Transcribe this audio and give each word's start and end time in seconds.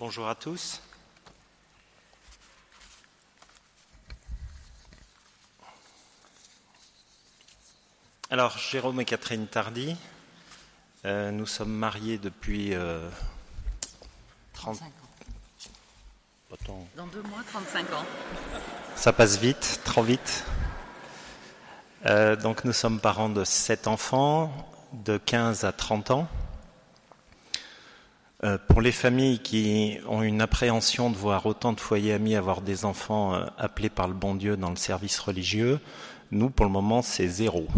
Bonjour 0.00 0.30
à 0.30 0.34
tous. 0.34 0.80
Alors, 8.30 8.56
Jérôme 8.56 9.02
et 9.02 9.04
Catherine 9.04 9.46
Tardy, 9.46 9.94
euh, 11.04 11.30
nous 11.30 11.44
sommes 11.44 11.74
mariés 11.74 12.16
depuis 12.16 12.72
euh, 12.72 13.10
30 14.54 14.78
35 14.78 14.86
ans. 14.86 14.90
Attends, 16.54 16.88
Dans 16.96 17.06
deux 17.08 17.22
mois, 17.24 17.42
35 17.46 17.92
ans. 17.92 18.06
ça 18.96 19.12
passe 19.12 19.36
vite, 19.36 19.82
trop 19.84 20.02
vite. 20.02 20.46
Euh, 22.06 22.36
donc, 22.36 22.64
nous 22.64 22.72
sommes 22.72 23.00
parents 23.00 23.28
de 23.28 23.44
sept 23.44 23.86
enfants, 23.86 24.50
de 24.94 25.18
15 25.18 25.66
à 25.66 25.72
30 25.72 26.10
ans. 26.12 26.28
Euh, 28.42 28.56
pour 28.68 28.80
les 28.80 28.92
familles 28.92 29.38
qui 29.38 29.98
ont 30.08 30.22
une 30.22 30.40
appréhension 30.40 31.10
de 31.10 31.16
voir 31.16 31.44
autant 31.44 31.74
de 31.74 31.80
foyers 31.80 32.14
amis 32.14 32.36
avoir 32.36 32.62
des 32.62 32.86
enfants 32.86 33.34
euh, 33.34 33.44
appelés 33.58 33.90
par 33.90 34.08
le 34.08 34.14
bon 34.14 34.34
Dieu 34.34 34.56
dans 34.56 34.70
le 34.70 34.76
service 34.76 35.18
religieux, 35.18 35.78
nous, 36.30 36.48
pour 36.48 36.64
le 36.64 36.72
moment, 36.72 37.02
c'est 37.02 37.28
zéro. 37.28 37.68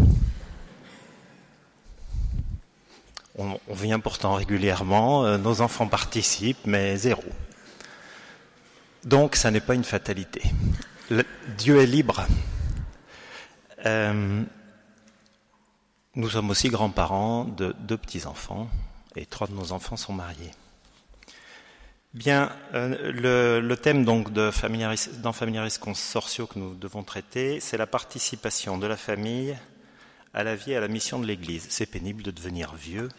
On, 3.37 3.57
vient 3.71 3.99
pourtant 3.99 4.35
régulièrement, 4.35 5.25
euh, 5.25 5.37
nos 5.37 5.59
enfants 5.59 5.87
participent, 5.87 6.65
mais 6.65 6.95
zéro. 6.95 7.23
Donc, 9.03 9.35
ça 9.35 9.51
n'est 9.51 9.59
pas 9.59 9.75
une 9.75 9.83
fatalité. 9.83 10.43
Dieu 11.57 11.81
est 11.81 11.85
libre. 11.85 12.25
Nous 16.15 16.29
sommes 16.29 16.51
aussi 16.51 16.69
grands-parents 16.69 17.43
de 17.43 17.75
deux 17.79 17.97
petits-enfants 17.97 18.69
et 19.15 19.25
trois 19.25 19.47
de 19.47 19.53
nos 19.53 19.71
enfants 19.71 19.97
sont 19.97 20.13
mariés. 20.13 20.51
Bien, 22.13 22.51
euh, 22.75 23.61
le, 23.61 23.75
thème 23.75 24.05
donc 24.05 24.31
dans 24.31 24.51
Familiaris 24.51 25.79
Consortio 25.79 26.45
que 26.45 26.59
nous 26.59 26.75
devons 26.75 27.03
traiter, 27.03 27.59
c'est 27.59 27.77
la 27.77 27.87
participation 27.87 28.77
de 28.77 28.85
la 28.85 28.97
famille 28.97 29.57
à 30.33 30.43
la 30.43 30.55
vie 30.55 30.71
et 30.71 30.77
à 30.77 30.79
la 30.79 30.87
mission 30.87 31.19
de 31.19 31.25
l'Église. 31.25 31.65
C'est 31.69 31.87
pénible 31.87 32.21
de 32.21 32.31
devenir 32.31 32.75
vieux. 32.75 33.09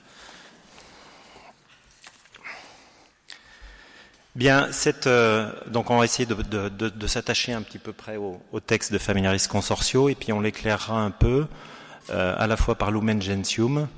Bien, 4.36 4.70
cette, 4.72 5.06
euh, 5.06 5.52
donc 5.68 5.90
on 5.90 5.98
va 5.98 6.04
essayer 6.04 6.26
de, 6.26 7.06
s'attacher 7.06 7.52
un 7.52 7.62
petit 7.62 7.78
peu 7.78 7.92
près 7.92 8.16
au, 8.16 8.40
au 8.52 8.60
texte 8.60 8.92
de 8.92 8.98
Familiaris 8.98 9.46
Consortio 9.48 10.08
et 10.08 10.16
puis 10.16 10.32
on 10.32 10.40
l'éclairera 10.40 11.00
un 11.00 11.12
peu 11.12 11.46
euh, 12.10 12.34
à 12.36 12.46
la 12.46 12.56
fois 12.56 12.74
par 12.74 12.90
Lumen 12.90 13.22
Gentium, 13.22 13.88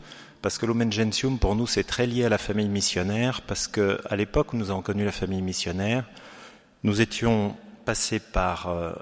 parce 0.42 0.58
que 0.58 0.66
Lumen 0.66 0.92
Gentium 0.92 1.38
pour 1.38 1.56
nous 1.56 1.66
c'est 1.66 1.84
très 1.84 2.06
lié 2.06 2.24
à 2.24 2.28
la 2.28 2.38
famille 2.38 2.68
missionnaire, 2.68 3.42
parce 3.42 3.68
que 3.68 4.00
à 4.08 4.16
l'époque 4.16 4.52
où 4.52 4.56
nous 4.56 4.70
avons 4.70 4.82
connu 4.82 5.04
la 5.04 5.12
famille 5.12 5.42
missionnaire, 5.42 6.04
nous 6.82 7.00
étions 7.00 7.56
passés 7.84 8.20
par 8.20 8.68
euh, 8.68 8.92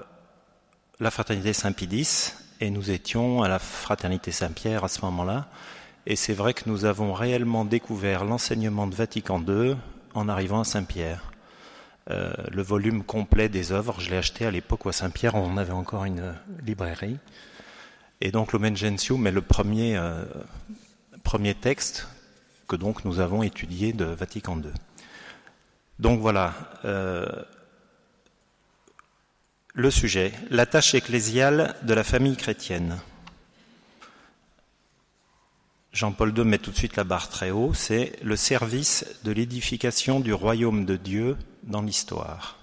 la 0.99 1.11
fraternité 1.11 1.53
Saint-Pidis 1.53 2.33
et 2.61 2.69
nous 2.69 2.91
étions 2.91 3.43
à 3.43 3.47
la 3.47 3.59
fraternité 3.59 4.31
Saint-Pierre 4.31 4.83
à 4.83 4.87
ce 4.87 5.01
moment-là. 5.01 5.47
Et 6.05 6.15
c'est 6.15 6.33
vrai 6.33 6.53
que 6.53 6.69
nous 6.69 6.85
avons 6.85 7.13
réellement 7.13 7.65
découvert 7.65 8.25
l'enseignement 8.25 8.87
de 8.87 8.95
Vatican 8.95 9.43
II 9.45 9.75
en 10.13 10.29
arrivant 10.29 10.61
à 10.61 10.63
Saint-Pierre. 10.63 11.31
Euh, 12.11 12.31
le 12.51 12.61
volume 12.61 13.03
complet 13.03 13.49
des 13.49 13.71
œuvres, 13.71 13.99
je 13.99 14.11
l'ai 14.11 14.17
acheté 14.17 14.45
à 14.45 14.51
l'époque 14.51 14.85
où 14.85 14.89
à 14.89 14.93
Saint-Pierre 14.93 15.33
on 15.35 15.57
avait 15.57 15.73
encore 15.73 16.05
une 16.05 16.19
euh, 16.19 16.33
librairie. 16.65 17.17
Et 18.21 18.31
donc 18.31 18.53
Lumen 18.53 18.77
Gentium 18.77 19.25
est 19.27 19.31
le 19.31 19.41
premier, 19.41 19.99
premier 21.25 21.55
texte 21.55 22.07
que 22.69 22.77
donc 22.77 23.03
nous 23.03 23.19
avons 23.19 23.43
étudié 23.43 23.91
de 23.91 24.05
Vatican 24.05 24.57
II. 24.57 24.71
Donc 25.99 26.21
voilà, 26.21 26.53
euh, 26.85 27.25
le 29.73 29.91
sujet, 29.91 30.31
la 30.49 30.65
tâche 30.65 30.93
ecclésiale 30.93 31.75
de 31.81 31.93
la 31.93 32.03
famille 32.03 32.37
chrétienne. 32.37 32.99
Jean-Paul 35.91 36.37
II 36.37 36.45
met 36.45 36.59
tout 36.59 36.71
de 36.71 36.77
suite 36.77 36.95
la 36.95 37.03
barre 37.03 37.29
très 37.29 37.51
haut, 37.51 37.73
c'est 37.73 38.13
le 38.21 38.35
service 38.35 39.05
de 39.23 39.31
l'édification 39.31 40.19
du 40.19 40.33
royaume 40.33 40.85
de 40.85 40.95
Dieu 40.95 41.37
dans 41.63 41.81
l'histoire. 41.81 42.59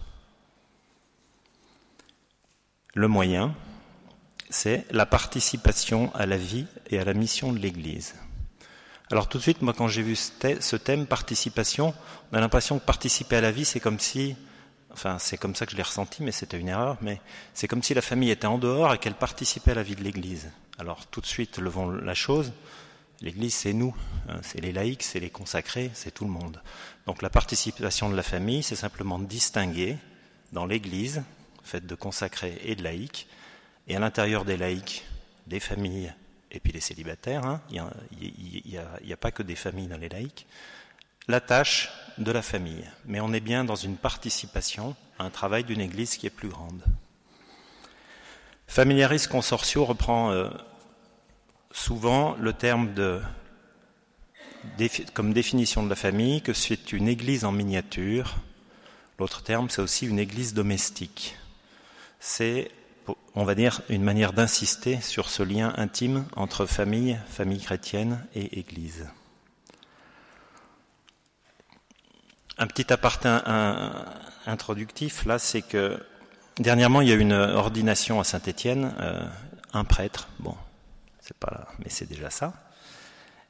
Le 2.94 3.08
moyen, 3.08 3.54
c'est 4.50 4.86
la 4.90 5.06
participation 5.06 6.14
à 6.14 6.26
la 6.26 6.36
vie 6.36 6.66
et 6.90 6.98
à 6.98 7.04
la 7.04 7.14
mission 7.14 7.52
de 7.52 7.58
l'Église. 7.58 8.14
Alors 9.12 9.28
tout 9.28 9.36
de 9.36 9.42
suite, 9.42 9.60
moi 9.60 9.74
quand 9.74 9.88
j'ai 9.88 10.00
vu 10.00 10.16
ce 10.16 10.30
thè- 10.40 10.62
ce 10.62 10.74
thème 10.74 11.04
participation, 11.06 11.92
on 12.32 12.36
a 12.36 12.40
l'impression 12.40 12.78
que 12.78 12.84
participer 12.84 13.36
à 13.36 13.40
la 13.42 13.50
vie, 13.52 13.66
c'est 13.66 13.78
comme 13.78 13.98
si, 14.00 14.34
enfin 14.90 15.18
c'est 15.18 15.36
comme 15.36 15.54
ça 15.54 15.66
que 15.66 15.72
je 15.72 15.76
l'ai 15.76 15.82
ressenti, 15.82 16.22
mais 16.22 16.32
c'était 16.32 16.58
une 16.58 16.68
erreur, 16.68 16.96
mais 17.02 17.20
c'est 17.52 17.68
comme 17.68 17.82
si 17.82 17.92
la 17.92 18.00
famille 18.00 18.30
était 18.30 18.46
en 18.46 18.56
dehors 18.56 18.94
et 18.94 18.98
qu'elle 18.98 19.12
participait 19.14 19.72
à 19.72 19.74
la 19.74 19.82
vie 19.82 19.96
de 19.96 20.02
l'Église. 20.02 20.50
Alors 20.78 21.04
tout 21.08 21.20
de 21.20 21.26
suite, 21.26 21.58
levons 21.58 21.90
la 21.90 22.14
chose, 22.14 22.54
l'Église 23.20 23.52
c'est 23.52 23.74
nous, 23.74 23.94
hein, 24.30 24.38
c'est 24.40 24.62
les 24.62 24.72
laïcs, 24.72 25.02
c'est 25.02 25.20
les 25.20 25.28
consacrés, 25.28 25.90
c'est 25.92 26.14
tout 26.14 26.24
le 26.24 26.30
monde. 26.30 26.62
Donc 27.06 27.20
la 27.20 27.28
participation 27.28 28.08
de 28.08 28.16
la 28.16 28.22
famille, 28.22 28.62
c'est 28.62 28.76
simplement 28.76 29.18
distinguer 29.18 29.98
dans 30.52 30.64
l'Église, 30.64 31.22
faite 31.64 31.86
de 31.86 31.94
consacrés 31.94 32.58
et 32.64 32.76
de 32.76 32.82
laïcs, 32.82 33.28
et 33.88 33.94
à 33.94 33.98
l'intérieur 33.98 34.46
des 34.46 34.56
laïcs, 34.56 35.04
des 35.48 35.60
familles 35.60 36.14
et 36.52 36.60
puis 36.60 36.72
les 36.72 36.80
célibataires, 36.80 37.44
hein, 37.46 37.60
il 37.70 37.82
n'y 38.70 39.12
a, 39.12 39.16
pas 39.16 39.30
que 39.30 39.42
des 39.42 39.56
familles 39.56 39.88
dans 39.88 39.96
les 39.96 40.10
laïcs, 40.10 40.46
la 41.26 41.40
tâche 41.40 41.90
de 42.18 42.30
la 42.30 42.42
famille. 42.42 42.84
Mais 43.06 43.20
on 43.20 43.32
est 43.32 43.40
bien 43.40 43.64
dans 43.64 43.74
une 43.74 43.96
participation 43.96 44.94
à 45.18 45.24
un 45.24 45.30
travail 45.30 45.64
d'une 45.64 45.80
Église 45.80 46.16
qui 46.16 46.26
est 46.26 46.30
plus 46.30 46.48
grande. 46.48 46.84
Familiaris 48.66 49.26
Consortio 49.30 49.84
reprend 49.84 50.30
euh, 50.30 50.50
souvent 51.70 52.36
le 52.38 52.52
terme 52.52 52.92
de, 52.92 53.20
comme 55.14 55.32
définition 55.32 55.82
de 55.82 55.88
la 55.88 55.96
famille 55.96 56.42
que 56.42 56.52
c'est 56.52 56.92
une 56.92 57.08
Église 57.08 57.46
en 57.46 57.52
miniature. 57.52 58.36
L'autre 59.18 59.42
terme, 59.42 59.70
c'est 59.70 59.82
aussi 59.82 60.06
une 60.06 60.18
Église 60.18 60.52
domestique. 60.52 61.36
C'est 62.20 62.70
on 63.34 63.44
va 63.44 63.54
dire, 63.54 63.80
une 63.88 64.02
manière 64.02 64.32
d'insister 64.32 65.00
sur 65.00 65.28
ce 65.28 65.42
lien 65.42 65.72
intime 65.76 66.26
entre 66.36 66.66
famille, 66.66 67.18
famille 67.28 67.60
chrétienne 67.60 68.24
et 68.34 68.58
Église. 68.58 69.08
Un 72.58 72.66
petit 72.66 72.92
aparté 72.92 73.28
introductif, 74.46 75.24
là, 75.24 75.38
c'est 75.38 75.62
que 75.62 75.98
dernièrement, 76.58 77.00
il 77.00 77.08
y 77.08 77.12
a 77.12 77.14
eu 77.14 77.20
une 77.20 77.32
ordination 77.32 78.20
à 78.20 78.24
Saint-Étienne, 78.24 78.94
euh, 79.00 79.24
un 79.72 79.84
prêtre, 79.84 80.28
bon, 80.38 80.54
c'est 81.20 81.36
pas 81.36 81.50
là, 81.50 81.68
mais 81.78 81.86
c'est 81.88 82.08
déjà 82.08 82.30
ça. 82.30 82.52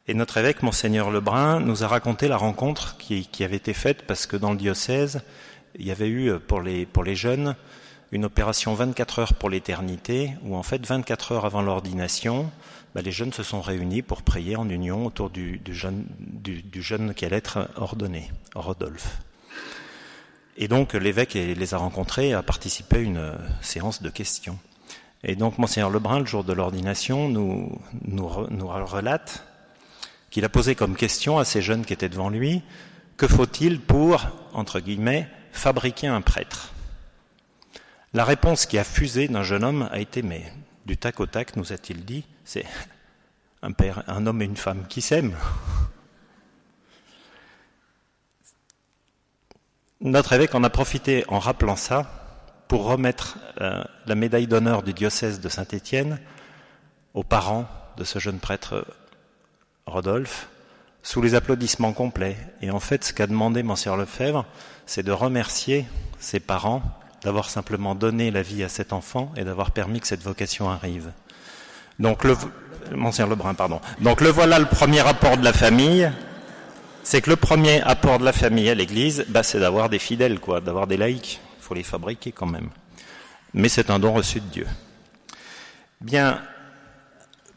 Et 0.08 0.14
notre 0.14 0.36
évêque, 0.36 0.62
Monseigneur 0.62 1.10
Lebrun, 1.10 1.60
nous 1.60 1.84
a 1.84 1.88
raconté 1.88 2.28
la 2.28 2.36
rencontre 2.36 2.96
qui, 2.96 3.26
qui 3.26 3.44
avait 3.44 3.56
été 3.56 3.72
faite 3.72 4.06
parce 4.06 4.26
que 4.26 4.36
dans 4.36 4.50
le 4.50 4.56
diocèse, 4.56 5.22
il 5.76 5.86
y 5.86 5.90
avait 5.90 6.08
eu 6.08 6.30
euh, 6.30 6.38
pour 6.38 6.60
les, 6.60 6.86
pour 6.86 7.04
les 7.04 7.16
jeunes 7.16 7.56
une 8.12 8.26
opération 8.26 8.74
24 8.74 9.18
heures 9.18 9.34
pour 9.34 9.48
l'éternité, 9.48 10.32
où 10.44 10.54
en 10.54 10.62
fait 10.62 10.86
24 10.86 11.32
heures 11.32 11.46
avant 11.46 11.62
l'ordination, 11.62 12.50
bah, 12.94 13.00
les 13.00 13.10
jeunes 13.10 13.32
se 13.32 13.42
sont 13.42 13.62
réunis 13.62 14.02
pour 14.02 14.22
prier 14.22 14.54
en 14.54 14.68
union 14.68 15.06
autour 15.06 15.30
du, 15.30 15.60
jeune, 15.68 16.04
du, 16.18 16.62
du 16.62 16.82
jeune 16.82 17.14
qui 17.14 17.24
allait 17.24 17.36
être 17.36 17.70
ordonné, 17.76 18.30
Rodolphe. 18.54 19.18
Et 20.58 20.68
donc 20.68 20.92
l'évêque 20.92 21.32
les 21.32 21.74
a 21.74 21.78
rencontrés 21.78 22.28
et 22.28 22.34
a 22.34 22.42
participé 22.42 22.96
à 22.96 23.00
une 23.00 23.16
euh, 23.16 23.34
séance 23.62 24.02
de 24.02 24.10
questions. 24.10 24.58
Et 25.24 25.34
donc 25.34 25.56
Monseigneur 25.56 25.88
Lebrun, 25.88 26.20
le 26.20 26.26
jour 26.26 26.44
de 26.44 26.52
l'ordination, 26.52 27.30
nous, 27.30 27.80
nous, 28.04 28.28
nous 28.50 28.66
relate 28.68 29.46
qu'il 30.30 30.44
a 30.44 30.50
posé 30.50 30.74
comme 30.74 30.96
question 30.96 31.38
à 31.38 31.46
ces 31.46 31.62
jeunes 31.62 31.86
qui 31.86 31.94
étaient 31.94 32.10
devant 32.10 32.28
lui, 32.28 32.62
que 33.16 33.26
faut-il 33.26 33.80
pour, 33.80 34.26
entre 34.52 34.80
guillemets, 34.80 35.28
fabriquer 35.52 36.08
un 36.08 36.20
prêtre? 36.20 36.72
La 38.14 38.24
réponse 38.24 38.66
qui 38.66 38.78
a 38.78 38.84
fusé 38.84 39.26
d'un 39.28 39.42
jeune 39.42 39.64
homme 39.64 39.88
a 39.90 39.98
été, 39.98 40.22
mais 40.22 40.52
du 40.84 40.98
tac 40.98 41.20
au 41.20 41.26
tac, 41.26 41.56
nous 41.56 41.72
a-t-il 41.72 42.04
dit, 42.04 42.24
c'est 42.44 42.66
un 43.62 43.72
père, 43.72 44.04
un 44.06 44.26
homme 44.26 44.42
et 44.42 44.44
une 44.44 44.56
femme 44.56 44.86
qui 44.86 45.00
s'aiment. 45.00 45.36
Notre 50.02 50.32
évêque 50.32 50.54
en 50.54 50.64
a 50.64 50.70
profité 50.70 51.24
en 51.28 51.38
rappelant 51.38 51.76
ça 51.76 52.64
pour 52.68 52.84
remettre 52.84 53.38
euh, 53.60 53.82
la 54.06 54.14
médaille 54.14 54.46
d'honneur 54.46 54.82
du 54.82 54.92
diocèse 54.92 55.40
de 55.40 55.48
Saint-Étienne 55.48 56.20
aux 57.14 57.22
parents 57.22 57.66
de 57.96 58.04
ce 58.04 58.18
jeune 58.18 58.40
prêtre 58.40 58.84
Rodolphe 59.86 60.48
sous 61.02 61.22
les 61.22 61.34
applaudissements 61.34 61.92
complets. 61.92 62.36
Et 62.60 62.70
en 62.70 62.80
fait, 62.80 63.04
ce 63.04 63.12
qu'a 63.12 63.26
demandé 63.26 63.62
Monsieur 63.62 63.96
Lefebvre, 63.96 64.44
c'est 64.86 65.02
de 65.02 65.12
remercier 65.12 65.86
ses 66.18 66.40
parents 66.40 66.82
d'avoir 67.24 67.50
simplement 67.50 67.94
donné 67.94 68.30
la 68.30 68.42
vie 68.42 68.64
à 68.64 68.68
cet 68.68 68.92
enfant 68.92 69.32
et 69.36 69.44
d'avoir 69.44 69.70
permis 69.70 70.00
que 70.00 70.06
cette 70.06 70.22
vocation 70.22 70.70
arrive. 70.70 71.12
Donc 71.98 72.24
le 72.24 72.36
Monsieur 72.90 73.26
Lebrun, 73.26 73.54
pardon. 73.54 73.80
Donc 74.00 74.20
le 74.20 74.28
voilà 74.28 74.58
le 74.58 74.66
premier 74.66 75.00
rapport 75.00 75.36
de 75.36 75.44
la 75.44 75.52
famille. 75.52 76.10
c'est 77.04 77.20
que 77.20 77.30
le 77.30 77.36
premier 77.36 77.80
apport 77.82 78.18
de 78.18 78.24
la 78.24 78.32
famille 78.32 78.68
à 78.68 78.74
l'Église, 78.74 79.24
bah, 79.28 79.42
c'est 79.42 79.60
d'avoir 79.60 79.88
des 79.88 79.98
fidèles, 79.98 80.38
quoi, 80.38 80.60
d'avoir 80.60 80.86
des 80.86 80.96
laïcs. 80.96 81.40
Il 81.58 81.62
faut 81.62 81.74
les 81.74 81.82
fabriquer 81.82 82.32
quand 82.32 82.46
même. 82.46 82.70
Mais 83.54 83.68
c'est 83.68 83.90
un 83.90 83.98
don 83.98 84.12
reçu 84.12 84.40
de 84.40 84.46
Dieu. 84.46 84.66
Bien, 86.00 86.40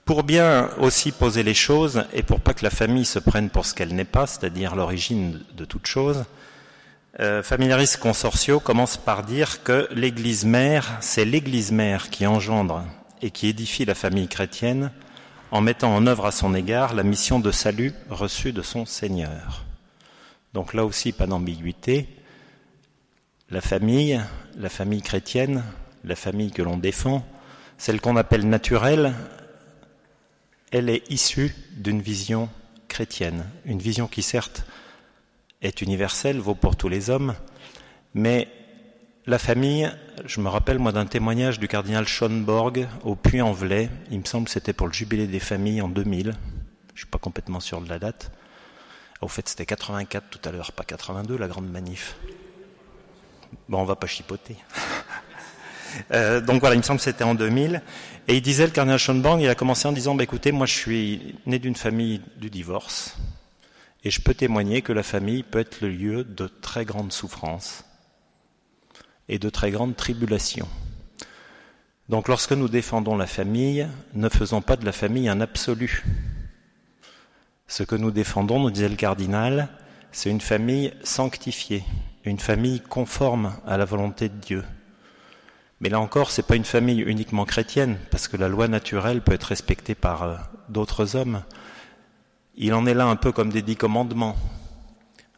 pour 0.04 0.24
bien 0.24 0.70
aussi 0.80 1.12
poser 1.12 1.44
les 1.44 1.54
choses 1.54 2.06
et 2.14 2.24
pour 2.24 2.40
pas 2.40 2.54
que 2.54 2.64
la 2.64 2.70
famille 2.70 3.06
se 3.06 3.20
prenne 3.20 3.50
pour 3.50 3.66
ce 3.66 3.74
qu'elle 3.74 3.96
n'est 3.96 4.06
pas, 4.06 4.28
c'est-à-dire 4.28 4.76
l'origine 4.76 5.42
de 5.56 5.66
toute 5.66 5.88
chose, 5.88 6.26
euh, 7.20 7.42
Familiaris 7.42 7.96
Consortio 8.00 8.60
commence 8.60 8.98
par 8.98 9.24
dire 9.24 9.64
que 9.64 9.88
l'Église 9.92 10.44
mère, 10.44 10.98
c'est 11.00 11.24
l'Église 11.24 11.72
mère 11.72 12.10
qui 12.10 12.28
engendre 12.28 12.84
et 13.22 13.32
qui 13.32 13.48
édifie 13.48 13.86
la 13.86 13.96
famille 13.96 14.28
chrétienne 14.28 14.92
en 15.52 15.62
mettant 15.62 15.96
en 15.96 16.08
œuvre 16.08 16.26
à 16.26 16.32
son 16.32 16.54
égard 16.54 16.94
la 16.94 17.04
mission 17.04 17.40
de 17.40 17.52
salut 17.52 17.94
reçue 18.10 18.52
de 18.52 18.62
son 18.62 18.86
Seigneur. 18.86 19.64
Donc 20.54 20.74
là 20.74 20.84
aussi, 20.86 21.14
pas 21.14 21.26
d'ambiguïté. 21.26 22.10
La 23.50 23.62
famille, 23.62 24.22
la 24.58 24.70
famille 24.70 25.02
chrétienne, 25.02 25.64
la 26.04 26.16
famille 26.16 26.52
que 26.52 26.64
l'on 26.64 26.78
défend, 26.78 27.26
celle 27.78 28.02
qu'on 28.02 28.18
appelle 28.18 28.48
naturelle, 28.50 29.14
elle 30.72 30.90
est 30.90 31.10
issue 31.10 31.56
d'une 31.78 32.02
vision 32.02 32.50
chrétienne, 32.90 33.46
une 33.64 33.80
vision 33.80 34.08
qui 34.08 34.22
certes 34.22 34.66
est 35.66 35.82
universelle, 35.82 36.40
vaut 36.40 36.56
pour 36.56 36.76
tous 36.76 36.90
les 36.90 37.10
hommes, 37.10 37.36
mais 38.14 38.48
la 39.26 39.40
famille, 39.40 39.92
je 40.26 40.40
me 40.40 40.50
rappelle 40.50 40.80
moi 40.80 40.92
d'un 40.92 41.06
témoignage 41.06 41.60
du 41.60 41.68
cardinal 41.68 42.08
Schonborg 42.08 42.88
au 43.04 43.16
Puy-en-Velay, 43.16 43.90
il 44.12 44.20
me 44.20 44.26
semble 44.26 44.46
que 44.46 44.52
c'était 44.52 44.74
pour 44.74 44.88
le 44.88 44.94
jubilé 44.94 45.28
des 45.28 45.40
familles 45.40 45.82
en 45.82 45.90
2000, 45.90 46.36
je 46.90 46.94
ne 46.94 46.98
suis 46.98 47.08
pas 47.08 47.18
complètement 47.18 47.60
sûr 47.60 47.82
de 47.82 47.90
la 47.90 48.00
date. 48.00 48.32
Au 49.22 49.28
fait, 49.28 49.48
c'était 49.50 49.66
84 49.66 50.30
tout 50.30 50.40
à 50.48 50.52
l'heure, 50.52 50.72
pas 50.72 50.84
82, 50.84 51.38
la 51.38 51.48
grande 51.48 51.70
manif. 51.70 52.16
Bon, 53.68 53.80
on 53.80 53.86
va 53.86 53.96
pas 53.96 54.08
chipoter. 54.08 54.56
Euh, 56.12 56.42
donc 56.42 56.60
voilà, 56.60 56.76
il 56.76 56.80
me 56.80 56.84
semble 56.84 56.98
que 56.98 57.06
c'était 57.06 57.24
en 57.24 57.36
2000. 57.36 57.82
Et 58.28 58.36
il 58.36 58.42
disait, 58.42 58.66
le 58.66 58.72
cardinal 58.72 59.00
Schonborg, 59.00 59.40
il 59.40 59.48
a 59.48 59.56
commencé 59.56 59.88
en 59.88 59.94
disant, 59.94 60.14
bah, 60.14 60.24
écoutez, 60.24 60.52
moi 60.52 60.66
je 60.66 60.74
suis 60.74 61.36
né 61.46 61.58
d'une 61.58 61.78
famille 61.78 62.22
du 62.36 62.50
divorce, 62.50 63.16
et 64.06 64.12
je 64.12 64.22
peux 64.22 64.34
témoigner 64.34 64.82
que 64.82 64.94
la 64.94 65.04
famille 65.04 65.44
peut 65.44 65.60
être 65.60 65.82
le 65.82 65.90
lieu 65.90 66.24
de 66.24 66.48
très 66.48 66.86
grandes 66.86 67.12
souffrances 67.12 67.84
et 69.28 69.40
de 69.40 69.50
très 69.50 69.72
grandes 69.72 69.98
tribulations. 69.98 70.70
Donc 72.08 72.28
lorsque 72.28 72.54
nous 72.54 72.70
défendons 72.70 73.18
la 73.18 73.26
famille, 73.26 73.88
ne 74.14 74.30
faisons 74.30 74.62
pas 74.62 74.78
de 74.78 74.86
la 74.86 74.92
famille 74.94 75.28
un 75.28 75.42
absolu. 75.42 76.06
Ce 77.68 77.82
que 77.82 77.96
nous 77.96 78.12
défendons, 78.12 78.60
nous 78.60 78.70
disait 78.70 78.88
le 78.88 78.96
cardinal, 78.96 79.70
c'est 80.12 80.30
une 80.30 80.40
famille 80.40 80.94
sanctifiée, 81.04 81.84
une 82.24 82.40
famille 82.40 82.80
conforme 82.80 83.56
à 83.66 83.76
la 83.76 83.86
volonté 83.86 84.30
de 84.30 84.38
Dieu, 84.38 84.64
mais 85.82 85.90
là 85.90 86.00
encore, 86.00 86.32
ce 86.32 86.42
n'est 86.42 86.48
pas 86.48 86.56
une 86.56 86.66
famille 86.66 87.02
uniquement 87.02 87.46
chrétienne, 87.46 87.98
parce 88.10 88.28
que 88.28 88.38
la 88.38 88.48
loi 88.48 88.68
naturelle 88.68 89.22
peut 89.22 89.34
être 89.34 89.44
respectée 89.44 89.96
par 89.96 90.24
euh, 90.24 90.36
d'autres 90.70 91.16
hommes. 91.16 91.44
Il 92.58 92.74
en 92.74 92.86
est 92.86 92.94
là 92.94 93.06
un 93.06 93.18
peu 93.18 93.34
comme 93.34 93.52
des 93.52 93.62
dix 93.62 93.76
commandements. 93.76 94.36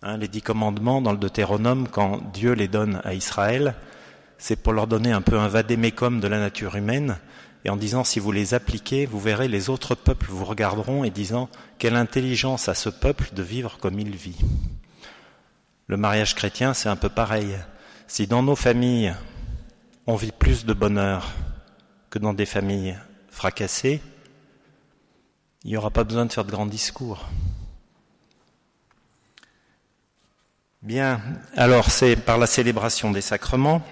Hein, 0.03 0.17
les 0.17 0.27
dix 0.27 0.43
commandements 0.43 1.01
dans 1.01 1.11
le 1.11 1.17
Deutéronome, 1.17 1.87
quand 1.87 2.21
Dieu 2.31 2.53
les 2.53 2.67
donne 2.67 3.01
à 3.03 3.15
Israël, 3.15 3.73
c'est 4.37 4.55
pour 4.55 4.71
leur 4.71 4.85
donner 4.85 5.11
un 5.11 5.21
peu 5.21 5.39
un 5.39 5.47
vadémécum 5.47 6.19
de 6.19 6.27
la 6.27 6.37
nature 6.37 6.75
humaine, 6.75 7.17
et 7.65 7.71
en 7.71 7.75
disant 7.75 8.03
si 8.03 8.19
vous 8.19 8.31
les 8.31 8.53
appliquez, 8.53 9.07
vous 9.07 9.19
verrez 9.19 9.47
les 9.47 9.71
autres 9.71 9.95
peuples 9.95 10.27
vous 10.29 10.45
regarderont 10.45 11.03
et 11.03 11.09
disant 11.09 11.49
quelle 11.79 11.95
intelligence 11.95 12.69
a 12.69 12.75
ce 12.75 12.89
peuple 12.89 13.29
de 13.33 13.41
vivre 13.41 13.79
comme 13.79 13.99
il 13.99 14.15
vit. 14.15 14.37
Le 15.87 15.97
mariage 15.97 16.35
chrétien, 16.35 16.75
c'est 16.75 16.89
un 16.89 16.95
peu 16.95 17.09
pareil. 17.09 17.57
Si 18.05 18.27
dans 18.27 18.43
nos 18.43 18.55
familles, 18.55 19.15
on 20.05 20.15
vit 20.15 20.31
plus 20.31 20.65
de 20.65 20.73
bonheur 20.73 21.31
que 22.11 22.19
dans 22.19 22.33
des 22.33 22.45
familles 22.45 22.95
fracassées, 23.29 24.01
il 25.67 25.71
n'y 25.71 25.77
aura 25.77 25.91
pas 25.91 26.05
besoin 26.05 26.25
de 26.25 26.31
faire 26.31 26.45
de 26.45 26.51
grands 26.51 26.65
discours. 26.65 27.27
Bien, 30.81 31.21
alors 31.57 31.91
c'est 31.91 32.15
par 32.15 32.37
la 32.37 32.47
célébration 32.47 33.11
des 33.11 33.19
sacrements 33.19 33.85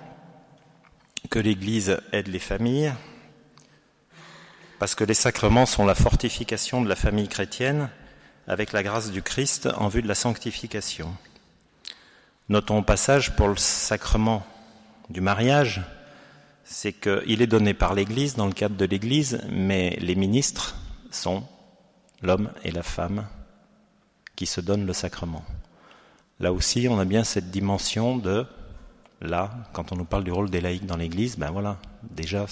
que 1.30 1.38
l'Église 1.38 2.00
aide 2.14 2.30
les 2.30 2.40
familles, 2.40 2.94
parce 4.80 4.96
que 4.96 5.04
les 5.04 5.14
sacrements 5.14 5.66
sont 5.66 5.86
la 5.86 5.96
fortification 5.96 6.82
de 6.82 6.88
la 6.88 6.96
famille 6.96 7.28
chrétienne 7.28 7.90
avec 8.48 8.72
la 8.72 8.82
grâce 8.82 9.12
du 9.12 9.22
Christ 9.22 9.68
en 9.76 9.90
vue 9.90 10.02
de 10.02 10.08
la 10.08 10.16
sanctification. 10.16 11.14
Notons 12.48 12.78
au 12.78 12.84
passage 12.84 13.36
pour 13.36 13.50
le 13.50 13.58
sacrement 13.58 14.46
du 15.10 15.20
mariage 15.20 15.82
c'est 16.64 16.94
qu'il 16.94 17.44
est 17.44 17.48
donné 17.48 17.76
par 17.76 17.94
l'Église, 17.94 18.36
dans 18.36 18.48
le 18.48 18.54
cadre 18.54 18.76
de 18.76 18.86
l'Église, 18.86 19.40
mais 19.50 19.98
les 20.02 20.16
ministres 20.16 20.76
sont 21.12 21.44
l'homme 22.22 22.52
et 22.64 22.72
la 22.72 22.84
femme 22.84 23.26
qui 24.36 24.46
se 24.46 24.62
donnent 24.62 24.86
le 24.86 24.94
sacrement. 24.94 25.44
Là 26.40 26.52
aussi, 26.52 26.88
on 26.90 27.00
a 27.00 27.06
bien 27.06 27.24
cette 27.24 27.52
dimension 27.52 28.18
de, 28.18 28.46
là, 29.22 29.52
quand 29.74 29.92
on 29.92 29.96
nous 29.96 30.06
parle 30.06 30.24
du 30.24 30.32
rôle 30.32 30.50
des 30.50 30.62
laïcs 30.62 30.86
dans 30.86 30.98
l'Église, 30.98 31.38
ben 31.38 31.52
voilà, 31.52 31.78
déjà, 32.04 32.46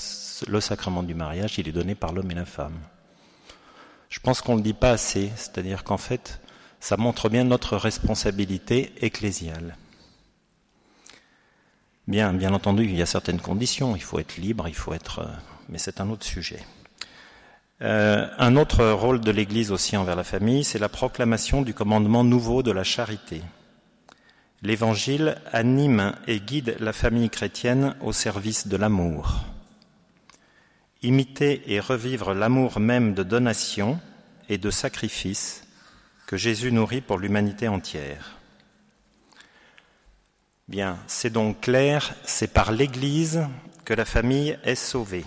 le 0.47 0.61
sacrement 0.61 1.03
du 1.03 1.15
mariage, 1.15 1.57
il 1.57 1.67
est 1.67 1.73
donné 1.73 1.95
par 1.95 2.13
l'homme 2.13 2.31
et 2.31 2.35
la 2.35 2.45
femme. 2.45 2.77
Je 4.09 4.19
pense 4.19 4.41
qu'on 4.41 4.53
ne 4.53 4.57
le 4.57 4.63
dit 4.63 4.73
pas 4.73 4.91
assez, 4.91 5.31
c'est-à-dire 5.35 5.83
qu'en 5.83 5.97
fait, 5.97 6.39
ça 6.79 6.97
montre 6.97 7.29
bien 7.29 7.43
notre 7.43 7.77
responsabilité 7.77 8.93
ecclésiale. 9.01 9.75
Bien, 12.07 12.33
bien 12.33 12.53
entendu, 12.53 12.83
il 12.83 12.95
y 12.95 13.01
a 13.01 13.05
certaines 13.05 13.39
conditions. 13.39 13.95
Il 13.95 14.01
faut 14.01 14.19
être 14.19 14.35
libre, 14.37 14.67
il 14.67 14.75
faut 14.75 14.93
être. 14.93 15.19
Euh, 15.19 15.31
mais 15.69 15.77
c'est 15.77 16.01
un 16.01 16.09
autre 16.09 16.25
sujet. 16.25 16.59
Euh, 17.83 18.27
un 18.37 18.55
autre 18.55 18.85
rôle 18.91 19.19
de 19.19 19.31
l'Église 19.31 19.71
aussi 19.71 19.97
envers 19.97 20.15
la 20.15 20.23
famille, 20.23 20.63
c'est 20.63 20.79
la 20.79 20.87
proclamation 20.87 21.61
du 21.61 21.73
commandement 21.73 22.23
nouveau 22.23 22.63
de 22.63 22.71
la 22.71 22.85
charité. 22.85 23.41
L'Évangile 24.61 25.35
anime 25.51 26.15
et 26.25 26.39
guide 26.39 26.77
la 26.79 26.93
famille 26.93 27.29
chrétienne 27.29 27.95
au 27.99 28.13
service 28.13 28.67
de 28.67 28.77
l'amour. 28.77 29.43
Imiter 31.01 31.61
et 31.73 31.81
revivre 31.81 32.33
l'amour 32.33 32.79
même 32.79 33.13
de 33.13 33.23
donation 33.23 33.99
et 34.47 34.57
de 34.57 34.71
sacrifice 34.71 35.67
que 36.25 36.37
Jésus 36.37 36.71
nourrit 36.71 37.01
pour 37.01 37.17
l'humanité 37.17 37.67
entière. 37.67 38.37
Bien, 40.69 40.97
c'est 41.07 41.33
donc 41.33 41.59
clair, 41.59 42.15
c'est 42.23 42.53
par 42.53 42.71
l'Église 42.71 43.45
que 43.83 43.93
la 43.93 44.05
famille 44.05 44.57
est 44.63 44.75
sauvée. 44.75 45.25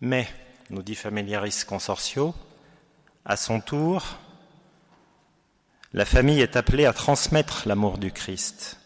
Mais, 0.00 0.26
nous 0.72 0.82
dit 0.82 0.94
Familiaris 0.94 1.64
Consortio, 1.68 2.34
à 3.26 3.36
son 3.36 3.60
tour, 3.60 4.18
la 5.92 6.06
famille 6.06 6.40
est 6.40 6.56
appelée 6.56 6.86
à 6.86 6.94
transmettre 6.94 7.68
l'amour 7.68 7.98
du 7.98 8.10
Christ, 8.10 8.80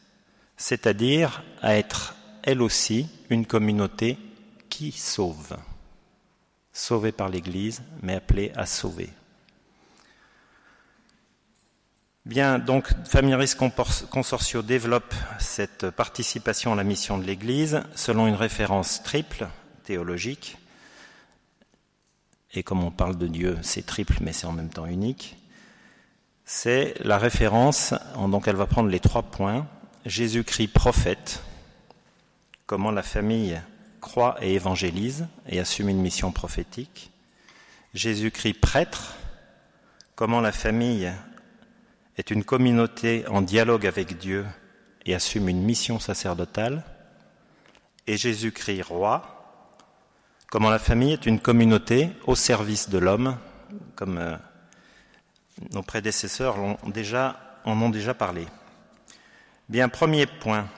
c'est-à-dire 0.56 1.44
à 1.62 1.76
être 1.76 2.16
elle 2.42 2.60
aussi 2.60 3.08
une 3.30 3.46
communauté 3.46 4.18
qui 4.68 4.90
sauve. 4.90 5.56
Sauvée 6.72 7.12
par 7.12 7.28
l'Église, 7.28 7.82
mais 8.02 8.16
appelée 8.16 8.52
à 8.56 8.66
sauver. 8.66 9.08
Bien, 12.24 12.58
donc 12.58 12.88
Familiaris 13.06 13.54
Consortio 14.10 14.62
développe 14.62 15.14
cette 15.38 15.90
participation 15.90 16.72
à 16.72 16.76
la 16.76 16.82
mission 16.82 17.16
de 17.16 17.24
l'Église 17.24 17.82
selon 17.94 18.26
une 18.26 18.34
référence 18.34 19.04
triple 19.04 19.46
théologique. 19.84 20.58
Et 22.54 22.62
comme 22.62 22.84
on 22.84 22.90
parle 22.90 23.16
de 23.16 23.26
Dieu, 23.26 23.58
c'est 23.62 23.84
triple, 23.84 24.18
mais 24.20 24.32
c'est 24.32 24.46
en 24.46 24.52
même 24.52 24.70
temps 24.70 24.86
unique. 24.86 25.36
C'est 26.44 26.94
la 27.04 27.18
référence, 27.18 27.92
donc 28.16 28.46
elle 28.48 28.56
va 28.56 28.66
prendre 28.66 28.88
les 28.88 29.00
trois 29.00 29.22
points. 29.22 29.66
Jésus-Christ 30.04 30.68
prophète, 30.68 31.42
comment 32.66 32.92
la 32.92 33.02
famille 33.02 33.60
croit 34.00 34.36
et 34.40 34.54
évangélise 34.54 35.26
et 35.48 35.58
assume 35.58 35.88
une 35.88 36.00
mission 36.00 36.30
prophétique. 36.30 37.10
Jésus-Christ 37.94 38.60
prêtre, 38.60 39.14
comment 40.14 40.40
la 40.40 40.52
famille 40.52 41.12
est 42.16 42.30
une 42.30 42.44
communauté 42.44 43.26
en 43.28 43.42
dialogue 43.42 43.86
avec 43.86 44.16
Dieu 44.18 44.46
et 45.04 45.14
assume 45.14 45.48
une 45.48 45.62
mission 45.62 45.98
sacerdotale, 45.98 46.84
et 48.06 48.16
Jésus-Christ 48.16 48.82
roi, 48.82 49.35
comment 50.50 50.70
la 50.70 50.78
famille 50.78 51.12
est 51.12 51.26
une 51.26 51.40
communauté 51.40 52.10
au 52.26 52.34
service 52.34 52.88
de 52.88 52.98
l'homme, 52.98 53.36
comme 53.94 54.18
euh, 54.18 54.36
nos 55.72 55.82
prédécesseurs 55.82 56.56
en 56.58 56.76
ont 57.82 57.90
déjà 57.90 58.14
parlé. 58.14 58.46
Bien, 59.68 59.88
premier 59.88 60.26
point. 60.26 60.68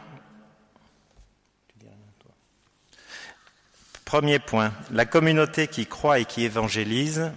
Premier 4.05 4.39
point, 4.39 4.73
la 4.91 5.05
communauté 5.05 5.69
qui 5.69 5.85
croit 5.85 6.19
et 6.19 6.25
qui 6.25 6.45
évangélise, 6.45 7.31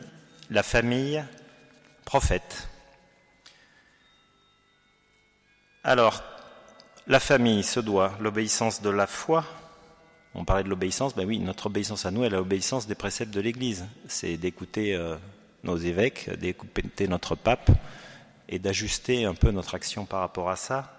la 0.50 0.64
famille 0.64 1.22
prophète. 2.06 2.70
Alors, 5.84 6.24
la 7.08 7.20
famille 7.20 7.64
se 7.64 7.82
doit 7.82 8.14
l'obéissance 8.22 8.82
de 8.82 8.90
la 8.90 9.08
foi. 9.08 9.44
On 10.34 10.46
parlait 10.46 10.64
de 10.64 10.70
l'obéissance, 10.70 11.14
ben 11.14 11.28
oui, 11.28 11.40
notre 11.40 11.66
obéissance 11.66 12.06
à 12.06 12.12
nous 12.12 12.24
est 12.24 12.30
l'obéissance 12.30 12.88
des 12.88 12.96
préceptes 12.96 13.34
de 13.34 13.42
l'Église. 13.42 13.86
C'est 14.08 14.38
d'écouter 14.38 14.96
euh, 14.96 15.18
nos 15.64 15.78
évêques, 15.78 16.30
d'écouter 16.40 17.08
notre 17.08 17.36
pape 17.36 17.70
et 18.48 18.58
d'ajuster 18.58 19.26
un 19.26 19.34
peu 19.34 19.52
notre 19.52 19.76
action 19.76 20.06
par 20.06 20.22
rapport 20.22 20.50
à 20.50 20.56
ça. 20.56 20.94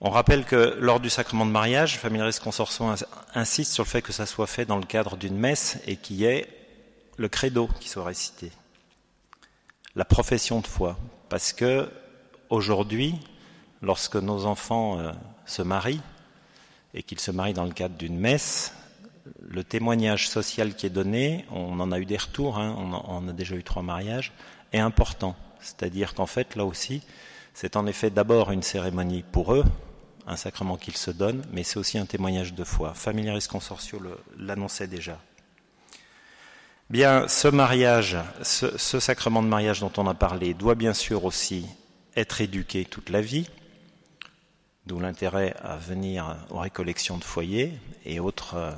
On 0.00 0.10
rappelle 0.10 0.44
que 0.44 0.76
lors 0.80 1.00
du 1.00 1.10
sacrement 1.10 1.46
de 1.46 1.50
mariage, 1.50 1.98
Familiaris 1.98 2.38
Consortium 2.42 2.96
insiste 3.34 3.72
sur 3.72 3.84
le 3.84 3.88
fait 3.88 4.02
que 4.02 4.12
ça 4.12 4.26
soit 4.26 4.46
fait 4.46 4.64
dans 4.64 4.78
le 4.78 4.84
cadre 4.84 5.16
d'une 5.16 5.36
messe 5.36 5.78
et 5.86 5.96
qu'il 5.96 6.16
y 6.16 6.24
ait 6.24 6.48
le 7.18 7.28
credo 7.28 7.68
qui 7.78 7.88
soit 7.88 8.04
récité, 8.04 8.50
la 9.94 10.04
profession 10.04 10.60
de 10.60 10.66
foi. 10.66 10.96
Parce 11.28 11.52
que 11.52 11.88
aujourd'hui, 12.48 13.14
lorsque 13.80 14.16
nos 14.16 14.46
enfants 14.46 14.98
euh, 14.98 15.12
se 15.46 15.62
marient 15.62 16.00
et 16.94 17.02
qu'ils 17.02 17.20
se 17.20 17.30
marient 17.30 17.54
dans 17.54 17.64
le 17.64 17.72
cadre 17.72 17.96
d'une 17.96 18.18
messe, 18.18 18.74
le 19.40 19.64
témoignage 19.64 20.28
social 20.28 20.74
qui 20.74 20.86
est 20.86 20.90
donné, 20.90 21.44
on 21.50 21.78
en 21.80 21.92
a 21.92 21.98
eu 21.98 22.04
des 22.04 22.16
retours, 22.16 22.58
hein, 22.58 22.76
on, 23.08 23.28
a 23.28 23.32
déjà 23.32 23.54
eu 23.54 23.62
trois 23.62 23.82
mariages, 23.82 24.32
est 24.72 24.78
important. 24.78 25.36
C'est-à-dire 25.60 26.14
qu'en 26.14 26.26
fait, 26.26 26.56
là 26.56 26.64
aussi, 26.64 27.02
c'est 27.54 27.76
en 27.76 27.86
effet 27.86 28.10
d'abord 28.10 28.50
une 28.50 28.62
cérémonie 28.62 29.24
pour 29.30 29.54
eux, 29.54 29.64
un 30.26 30.36
sacrement 30.36 30.76
qu'ils 30.76 30.96
se 30.96 31.10
donnent, 31.10 31.42
mais 31.52 31.62
c'est 31.62 31.78
aussi 31.78 31.98
un 31.98 32.06
témoignage 32.06 32.54
de 32.54 32.64
foi. 32.64 32.94
Familiaris 32.94 33.46
Consortio 33.48 34.00
l'annonçait 34.38 34.86
déjà. 34.86 35.18
Bien, 36.90 37.26
ce 37.26 37.48
mariage, 37.48 38.18
ce, 38.42 39.00
sacrement 39.00 39.42
de 39.42 39.48
mariage 39.48 39.80
dont 39.80 39.92
on 39.96 40.06
a 40.06 40.14
parlé, 40.14 40.52
doit 40.52 40.74
bien 40.74 40.92
sûr 40.92 41.24
aussi 41.24 41.66
être 42.16 42.40
éduqué 42.40 42.84
toute 42.84 43.08
la 43.08 43.22
vie, 43.22 43.48
d'où 44.86 44.98
l'intérêt 44.98 45.54
à 45.62 45.76
venir 45.76 46.36
aux 46.50 46.58
récollections 46.58 47.18
de 47.18 47.24
foyers 47.24 47.78
et 48.04 48.20
autres 48.20 48.54
euh, 48.56 48.72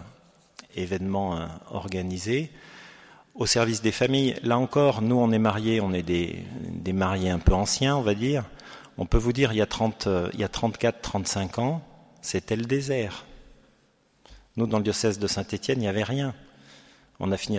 événements 0.77 1.37
euh, 1.37 1.47
organisés. 1.71 2.51
Au 3.35 3.47
service 3.47 3.83
des 3.83 3.93
familles, 3.93 4.37
là 4.43 4.59
encore, 4.59 5.03
nous 5.03 5.17
on 5.17 5.33
est 5.33 5.39
mariés, 5.39 5.81
on 5.81 5.93
est 5.93 6.03
des, 6.03 6.45
des 6.71 6.93
mariés 6.93 7.31
un 7.31 7.39
peu 7.39 7.55
anciens, 7.55 7.97
on 7.97 8.03
va 8.03 8.15
dire. 8.15 8.45
On 8.97 9.07
peut 9.07 9.19
vous 9.19 9.33
dire, 9.33 9.53
il 9.53 9.57
y 9.57 9.63
a, 9.63 9.67
30, 9.67 10.07
euh, 10.07 10.31
il 10.35 10.41
y 10.41 10.45
a 10.45 10.49
34, 10.49 11.01
35 11.01 11.59
ans, 11.59 11.83
c'était 12.23 12.57
le 12.57 12.65
désert. 12.65 13.25
Nous, 14.57 14.69
dans 14.69 14.79
le 14.79 14.85
diocèse 14.85 15.19
de 15.19 15.27
Saint-Étienne, 15.27 15.79
il 15.79 15.83
n'y 15.83 15.89
avait 15.89 16.05
rien. 16.05 16.33
On 17.19 17.33
a 17.33 17.37
fini 17.37 17.59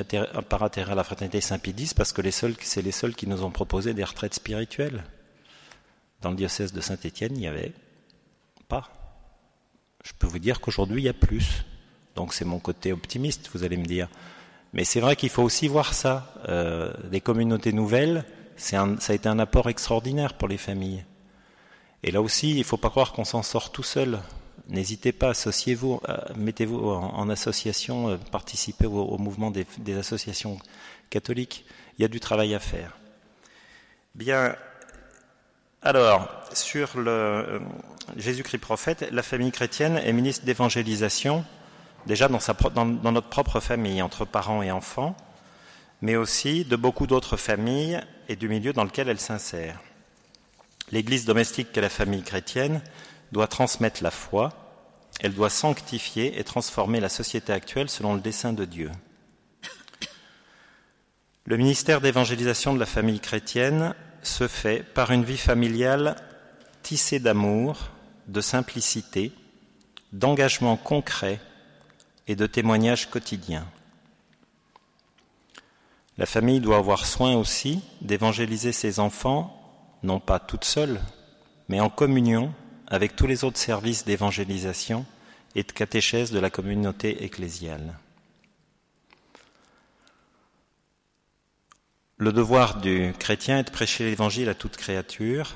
par 0.50 0.64
atterrir 0.64 0.94
à 0.94 0.96
la 0.96 1.04
fraternité 1.04 1.42
Saint-Pédis 1.42 1.94
parce 1.94 2.14
que 2.14 2.22
c'est 2.30 2.82
les 2.82 2.92
seuls 2.92 3.16
qui 3.16 3.28
nous 3.28 3.44
ont 3.44 3.52
proposé 3.52 3.94
des 3.94 4.04
retraites 4.04 4.34
spirituelles. 4.34 5.04
Dans 6.22 6.30
le 6.30 6.36
diocèse 6.36 6.72
de 6.72 6.82
Saint-Étienne, 6.82 7.34
il 7.36 7.40
n'y 7.40 7.48
avait 7.48 7.74
pas. 8.68 8.90
Je 10.04 10.12
peux 10.18 10.28
vous 10.28 10.40
dire 10.40 10.62
qu'aujourd'hui, 10.62 11.02
il 11.02 11.06
y 11.06 11.10
a 11.10 11.14
plus. 11.14 11.66
Donc 12.16 12.34
c'est 12.34 12.46
mon 12.46 12.60
côté 12.60 12.94
optimiste, 12.94 13.50
vous 13.54 13.64
allez 13.64 13.78
me 13.78 13.86
dire. 13.86 14.08
Mais 14.74 14.84
c'est 14.84 15.00
vrai 15.00 15.16
qu'il 15.16 15.30
faut 15.30 15.44
aussi 15.44 15.68
voir 15.68 15.94
ça. 15.94 16.34
Euh, 16.50 16.94
des 17.10 17.22
communautés 17.22 17.74
nouvelles, 17.74 18.26
ça 18.58 18.86
a 18.86 19.14
été 19.14 19.28
un 19.30 19.40
apport 19.40 19.70
extraordinaire 19.70 20.34
pour 20.34 20.48
les 20.48 20.58
familles. 20.58 21.06
Et 22.04 22.12
là 22.12 22.22
aussi, 22.22 22.52
il 22.52 22.60
ne 22.60 22.64
faut 22.64 22.78
pas 22.78 22.90
croire 22.90 23.14
qu'on 23.14 23.26
s'en 23.26 23.42
sort 23.42 23.72
tout 23.72 23.84
seul. 23.84 24.20
N'hésitez 24.68 25.12
pas, 25.12 25.30
associez-vous, 25.30 26.02
euh, 26.10 26.18
mettez-vous 26.36 26.90
en, 26.90 27.30
association, 27.30 28.10
euh, 28.10 28.18
participez 28.32 28.86
au, 28.86 29.18
mouvement 29.18 29.52
des, 29.52 29.66
associations 29.98 30.58
catholiques. 31.10 31.66
Il 31.98 32.02
y 32.02 32.06
a 32.06 32.08
du 32.08 32.20
travail 32.20 32.54
à 32.54 32.60
faire. 32.60 32.98
Bien, 34.14 34.56
alors, 35.86 36.27
sur 36.51 36.98
le 36.98 37.12
euh, 37.12 37.60
Jésus-Christ 38.18 38.58
prophète, 38.58 39.08
la 39.12 39.22
famille 39.22 39.51
chrétienne 39.51 39.98
est 39.98 40.13
ministre 40.13 40.44
d'évangélisation, 40.44 41.46
déjà 42.08 42.27
dans, 42.27 42.86
dans 42.86 43.12
notre 43.12 43.30
propre 43.30 43.60
famille, 43.60 44.01
entre 44.01 44.25
parents 44.25 44.63
et 44.63 44.72
enfants, 44.72 45.15
mais 46.01 46.15
aussi 46.15 46.65
de 46.65 46.75
beaucoup 46.75 47.08
d'autres 47.08 47.38
familles 47.38 48.01
et 48.27 48.36
du 48.36 48.50
milieu 48.50 48.74
dans 48.74 48.84
lequel 48.84 49.10
elle 49.10 49.20
s'insère. 49.20 49.80
L'Église 50.92 51.25
domestique 51.25 51.72
qu'est 51.72 51.82
la 51.82 51.89
famille 51.89 52.24
chrétienne 52.24 52.82
doit 53.32 53.48
transmettre 53.48 54.04
la 54.04 54.12
foi, 54.12 54.54
elle 55.22 55.34
doit 55.34 55.50
sanctifier 55.50 56.39
et 56.39 56.44
transformer 56.44 57.00
la 57.00 57.10
société 57.10 57.54
actuelle 57.54 57.89
selon 57.89 58.15
le 58.15 58.22
dessein 58.22 58.54
de 58.54 58.65
Dieu. 58.65 58.92
Le 61.46 61.58
ministère 61.58 62.01
d'évangélisation 62.01 62.74
de 62.74 62.80
la 62.80 62.88
famille 62.88 63.20
chrétienne 63.20 63.94
se 64.25 64.48
fait 64.48 64.84
par 64.94 65.12
une 65.12 65.24
vie 65.24 65.38
familiale 65.38 66.15
tissée 66.84 67.20
d'amour, 67.20 67.77
de 68.27 68.41
simplicité, 68.41 69.32
d'engagement 70.12 70.77
concret 70.77 71.39
et 72.27 72.36
de 72.36 72.48
témoignages 72.48 73.10
quotidiens. 73.10 73.67
La 76.17 76.25
famille 76.25 76.62
doit 76.62 76.77
avoir 76.77 77.05
soin 77.05 77.36
aussi 77.36 77.82
d'évangéliser 78.01 78.72
ses 78.72 79.00
enfants 79.00 79.62
non 80.03 80.20
pas 80.20 80.39
toute 80.39 80.63
seule, 80.63 81.01
mais 81.67 81.79
en 81.79 81.89
communion 81.89 82.53
avec 82.88 83.15
tous 83.15 83.27
les 83.27 83.44
autres 83.44 83.58
services 83.58 84.05
d'évangélisation 84.05 85.05
et 85.55 85.63
de 85.63 85.72
catéchèse 85.72 86.32
de 86.32 86.39
la 86.39 86.50
communauté 86.50 87.24
ecclésiale. 87.24 87.98
Le 92.18 92.32
devoir 92.32 92.78
du 92.80 93.14
chrétien 93.20 93.60
est 93.60 93.66
de 93.66 93.72
prêcher 93.72 94.06
l'évangile 94.06 94.48
à 94.48 94.56
toute 94.56 94.78
créature. 94.78 95.56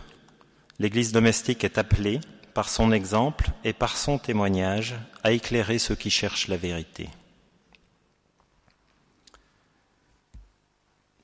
L'Église 0.77 1.13
domestique 1.13 1.63
est 1.63 1.77
appelée, 1.77 2.19
par 2.53 2.67
son 2.67 2.91
exemple 2.91 3.51
et 3.63 3.71
par 3.71 3.95
son 3.95 4.17
témoignage, 4.17 4.95
à 5.23 5.31
éclairer 5.31 5.79
ceux 5.79 5.95
qui 5.95 6.09
cherchent 6.09 6.49
la 6.49 6.57
vérité. 6.57 7.09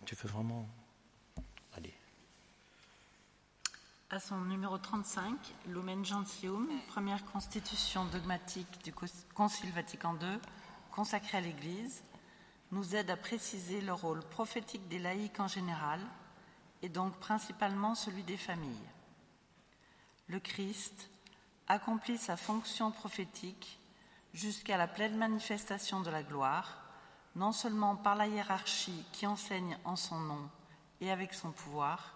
Tu 0.05 0.15
veux 0.15 0.29
vraiment 0.29 0.69
À 4.11 4.19
son 4.19 4.39
numéro 4.41 4.77
35, 4.77 5.35
Lumen 5.67 6.05
Gentium, 6.05 6.69
première 6.87 7.25
constitution 7.25 8.05
dogmatique 8.05 8.81
du 8.83 8.93
Concile 9.33 9.71
Vatican 9.73 10.15
II, 10.21 10.39
consacrée 10.91 11.39
à 11.39 11.41
l'Église, 11.41 12.01
nous 12.71 12.95
aide 12.95 13.09
à 13.09 13.17
préciser 13.17 13.81
le 13.81 13.93
rôle 13.93 14.21
prophétique 14.21 14.87
des 14.87 14.99
laïcs 14.99 15.39
en 15.39 15.47
général, 15.47 15.99
et 16.81 16.89
donc 16.89 17.17
principalement 17.17 17.95
celui 17.95 18.23
des 18.23 18.37
familles. 18.37 18.89
Le 20.27 20.39
Christ 20.39 21.09
accomplit 21.67 22.17
sa 22.17 22.37
fonction 22.37 22.91
prophétique 22.91 23.79
jusqu'à 24.33 24.77
la 24.77 24.87
pleine 24.87 25.17
manifestation 25.17 26.01
de 26.01 26.09
la 26.09 26.23
gloire, 26.23 26.81
non 27.35 27.51
seulement 27.51 27.95
par 27.95 28.15
la 28.15 28.27
hiérarchie 28.27 29.05
qui 29.11 29.27
enseigne 29.27 29.77
en 29.85 29.95
son 29.95 30.19
nom 30.19 30.49
et 31.01 31.11
avec 31.11 31.33
son 31.33 31.51
pouvoir, 31.51 32.13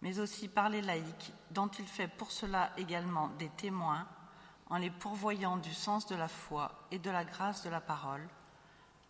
mais 0.00 0.18
aussi 0.18 0.48
par 0.48 0.68
les 0.68 0.82
laïcs, 0.82 1.32
dont 1.50 1.68
il 1.68 1.86
fait 1.86 2.08
pour 2.08 2.32
cela 2.32 2.72
également 2.76 3.28
des 3.38 3.48
témoins, 3.50 4.06
en 4.68 4.78
les 4.78 4.90
pourvoyant 4.90 5.58
du 5.58 5.72
sens 5.72 6.06
de 6.06 6.14
la 6.14 6.28
foi 6.28 6.86
et 6.90 6.98
de 6.98 7.10
la 7.10 7.24
grâce 7.24 7.62
de 7.62 7.70
la 7.70 7.80
parole, 7.80 8.26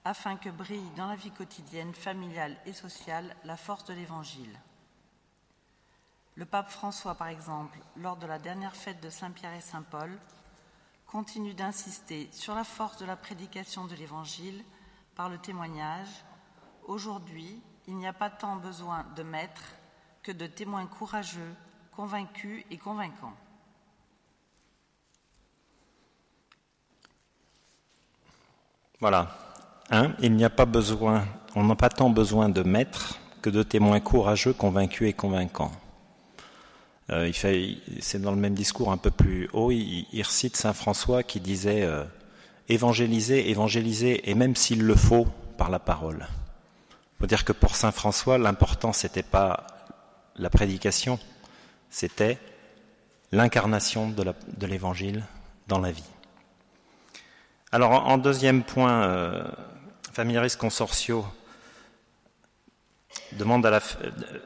afin 0.05 0.37
que 0.37 0.51
brille 0.51 0.91
dans 0.97 1.07
la 1.07 1.17
vie 1.17 1.31
quotidienne, 1.31 1.95
familiale 1.95 2.57
et 2.67 2.73
sociale 2.73 3.37
la 3.45 3.57
force 3.57 3.85
de 3.85 3.95
l'Évangile. 3.95 4.59
Le 6.35 6.45
pape 6.45 6.71
François, 6.71 7.15
par 7.15 7.29
exemple, 7.29 7.79
lors 7.97 8.17
de 8.17 8.27
la 8.27 8.39
dernière 8.39 8.75
fête 8.75 9.03
de 9.03 9.11
Saint-Pierre 9.11 9.55
et 9.55 9.61
Saint-Paul, 9.61 10.19
continue 11.07 11.55
d'insister 11.55 12.29
sur 12.33 12.55
la 12.55 12.65
force 12.65 12.97
de 12.97 13.05
la 13.05 13.17
prédication 13.17 13.85
de 13.85 13.95
l'Évangile 13.95 14.65
par 15.15 15.29
le 15.29 15.39
témoignage. 15.39 16.25
Aujourd'hui, 16.85 17.63
il 17.87 17.97
n'y 17.97 18.07
a 18.07 18.15
pas 18.15 18.31
tant 18.31 18.57
besoin 18.57 19.05
de 19.15 19.23
maîtres 19.23 19.75
que 20.23 20.33
de 20.33 20.47
témoins 20.47 20.87
courageux, 20.87 21.55
convaincus 21.95 22.65
et 22.71 22.79
convaincants. 22.79 23.37
Voilà. 29.01 29.52
Hein, 29.91 30.13
il 30.21 30.35
n'y 30.35 30.45
a 30.45 30.51
pas 30.51 30.65
besoin, 30.65 31.25
on 31.55 31.65
n'a 31.65 31.75
pas 31.75 31.89
tant 31.89 32.11
besoin 32.11 32.49
de 32.49 32.63
maîtres 32.63 33.19
que 33.43 33.51
de 33.51 33.63
témoins 33.63 34.01
courageux, 34.01 34.53
convaincus 34.53 35.09
et 35.09 35.13
convaincants. 35.13 35.73
Euh, 37.11 37.31
c'est 38.01 38.23
dans 38.23 38.31
le 38.31 38.37
même 38.37 38.55
discours 38.55 38.93
un 38.93 38.97
peu 38.97 39.11
plus 39.11 39.49
haut, 39.53 39.71
il, 39.71 40.23
recite 40.23 40.57
saint 40.57 40.73
François 40.73 41.23
qui 41.23 41.41
disait 41.41 41.83
euh, 41.83 42.05
évangéliser, 42.69 43.51
évangéliser, 43.51 44.31
et 44.31 44.35
même 44.35 44.57
s'il 44.57 44.83
le 44.83 44.95
faut, 44.95 45.27
par 45.59 45.69
la 45.69 45.79
parole. 45.79 46.27
Il 46.91 47.21
faut 47.21 47.27
dire 47.27 47.45
que 47.45 47.53
pour 47.53 47.77
saint 47.77 47.93
François, 47.93 48.39
l'important 48.39 48.93
c'était 48.93 49.23
pas 49.23 49.67
la 50.37 50.49
prédication, 50.49 51.19
c'était 51.91 52.39
l'incarnation 53.33 54.09
de 54.09 54.67
l'évangile 54.67 55.25
dans 55.69 55.79
la 55.79 55.91
vie. 55.91 56.05
Alors 57.73 58.07
en 58.07 58.19
deuxième 58.19 58.63
point, 58.63 59.03
euh, 59.05 59.45
Familiaris 60.13 60.57
Consortio 60.59 61.25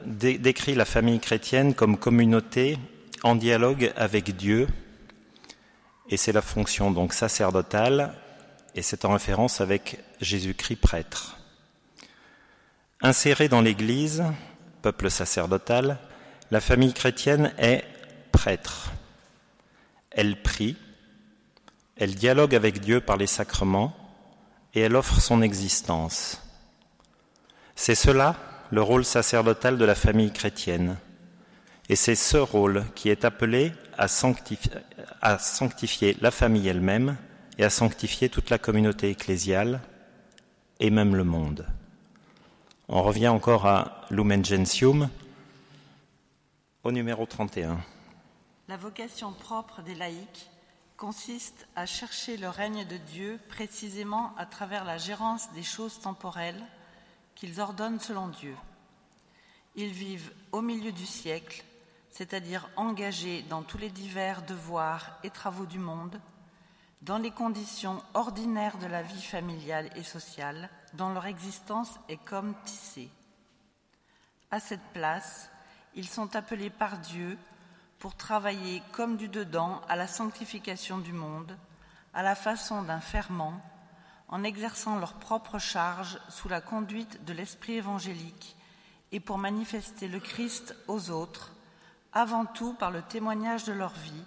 décrit 0.05 0.75
la 0.75 0.85
famille 0.85 1.19
chrétienne 1.19 1.73
comme 1.73 1.97
communauté 1.97 2.77
en 3.23 3.35
dialogue 3.35 3.91
avec 3.97 4.37
Dieu, 4.37 4.69
et 6.09 6.15
c'est 6.15 6.31
la 6.31 6.41
fonction 6.41 6.89
donc 6.89 7.11
sacerdotale, 7.11 8.13
et 8.75 8.81
c'est 8.81 9.03
en 9.03 9.11
référence 9.11 9.59
avec 9.59 9.99
Jésus-Christ 10.21 10.77
prêtre. 10.77 11.37
Insérée 13.01 13.49
dans 13.49 13.61
l'Église, 13.61 14.23
peuple 14.81 15.11
sacerdotal, 15.11 15.97
la 16.49 16.61
famille 16.61 16.93
chrétienne 16.93 17.53
est 17.57 17.83
prêtre. 18.31 18.93
Elle 20.11 20.41
prie, 20.41 20.77
elle 21.97 22.15
dialogue 22.15 22.55
avec 22.55 22.79
Dieu 22.79 23.01
par 23.01 23.17
les 23.17 23.27
sacrements 23.27 24.06
et 24.73 24.81
elle 24.81 24.95
offre 24.95 25.19
son 25.19 25.41
existence. 25.41 26.41
C'est 27.75 27.95
cela 27.95 28.35
le 28.71 28.81
rôle 28.81 29.05
sacerdotal 29.05 29.77
de 29.77 29.85
la 29.85 29.95
famille 29.95 30.31
chrétienne. 30.31 30.97
Et 31.89 31.95
c'est 31.95 32.15
ce 32.15 32.37
rôle 32.37 32.85
qui 32.95 33.09
est 33.09 33.23
appelé 33.23 33.71
à 33.97 34.07
sanctifier, 34.07 36.17
la 36.21 36.31
famille 36.31 36.67
elle-même 36.67 37.17
et 37.57 37.63
à 37.63 37.69
sanctifier 37.69 38.29
toute 38.29 38.49
la 38.49 38.57
communauté 38.57 39.09
ecclésiale 39.09 39.81
et 40.79 40.89
même 40.89 41.15
le 41.15 41.23
monde. 41.23 41.65
On 42.89 43.03
revient 43.03 43.29
encore 43.29 43.65
à 43.65 44.05
Lumen 44.09 44.45
Gentium 44.45 45.09
au 46.83 46.91
numéro 46.91 47.25
31. 47.25 47.79
La 48.67 48.77
vocation 48.77 49.31
propre 49.31 49.81
des 49.81 49.95
laïcs 49.95 50.49
consiste 50.97 51.67
à 51.75 51.85
chercher 51.85 52.37
le 52.37 52.49
règne 52.49 52.83
de 52.85 52.97
Dieu 52.97 53.39
précisément 53.49 54.33
à 54.35 54.47
travers 54.47 54.83
la 54.83 54.97
gérance 54.97 55.51
des 55.53 55.63
choses 55.63 55.99
temporelles 55.99 56.61
qu'ils 57.35 57.61
ordonnent 57.61 57.99
selon 57.99 58.27
Dieu. 58.27 58.55
Ils 59.75 59.91
vivent 59.91 60.33
au 60.51 60.61
milieu 60.61 60.91
du 60.91 61.05
siècle, 61.05 61.63
c'est-à-dire 62.09 62.67
engagés 62.75 63.43
dans 63.43 63.61
tous 63.61 63.77
les 63.77 63.91
divers 63.91 64.41
devoirs 64.41 65.19
et 65.23 65.29
travaux 65.29 65.67
du 65.67 65.77
monde, 65.77 66.19
dans 67.03 67.19
les 67.19 67.29
conditions 67.29 68.01
ordinaires 68.15 68.79
de 68.79 68.87
la 68.87 69.03
vie 69.03 69.21
familiale 69.21 69.91
et 69.95 70.03
sociale, 70.03 70.67
dont 70.95 71.13
leur 71.13 71.27
existence 71.27 71.99
est 72.09 72.17
comme 72.25 72.55
tissée. 72.65 73.09
À 74.49 74.59
cette 74.59 74.93
place, 74.93 75.51
ils 75.93 76.07
sont 76.07 76.35
appelés 76.35 76.71
par 76.71 76.97
Dieu 76.97 77.37
pour 77.99 78.15
travailler 78.15 78.81
comme 78.91 79.17
du 79.17 79.27
dedans 79.27 79.81
à 79.89 79.95
la 79.95 80.07
sanctification 80.07 80.97
du 80.97 81.13
monde, 81.13 81.57
à 82.13 82.23
la 82.23 82.35
façon 82.35 82.83
d'un 82.83 82.99
ferment, 82.99 83.61
en 84.29 84.43
exerçant 84.43 84.97
leur 84.97 85.13
propre 85.13 85.59
charge 85.59 86.19
sous 86.29 86.49
la 86.49 86.61
conduite 86.61 87.23
de 87.25 87.33
l'Esprit 87.33 87.73
évangélique 87.73 88.55
et 89.11 89.19
pour 89.19 89.37
manifester 89.37 90.07
le 90.07 90.19
Christ 90.19 90.75
aux 90.87 91.09
autres, 91.11 91.53
avant 92.11 92.45
tout 92.45 92.73
par 92.73 92.91
le 92.91 93.01
témoignage 93.01 93.63
de 93.63 93.73
leur 93.73 93.93
vie, 93.93 94.25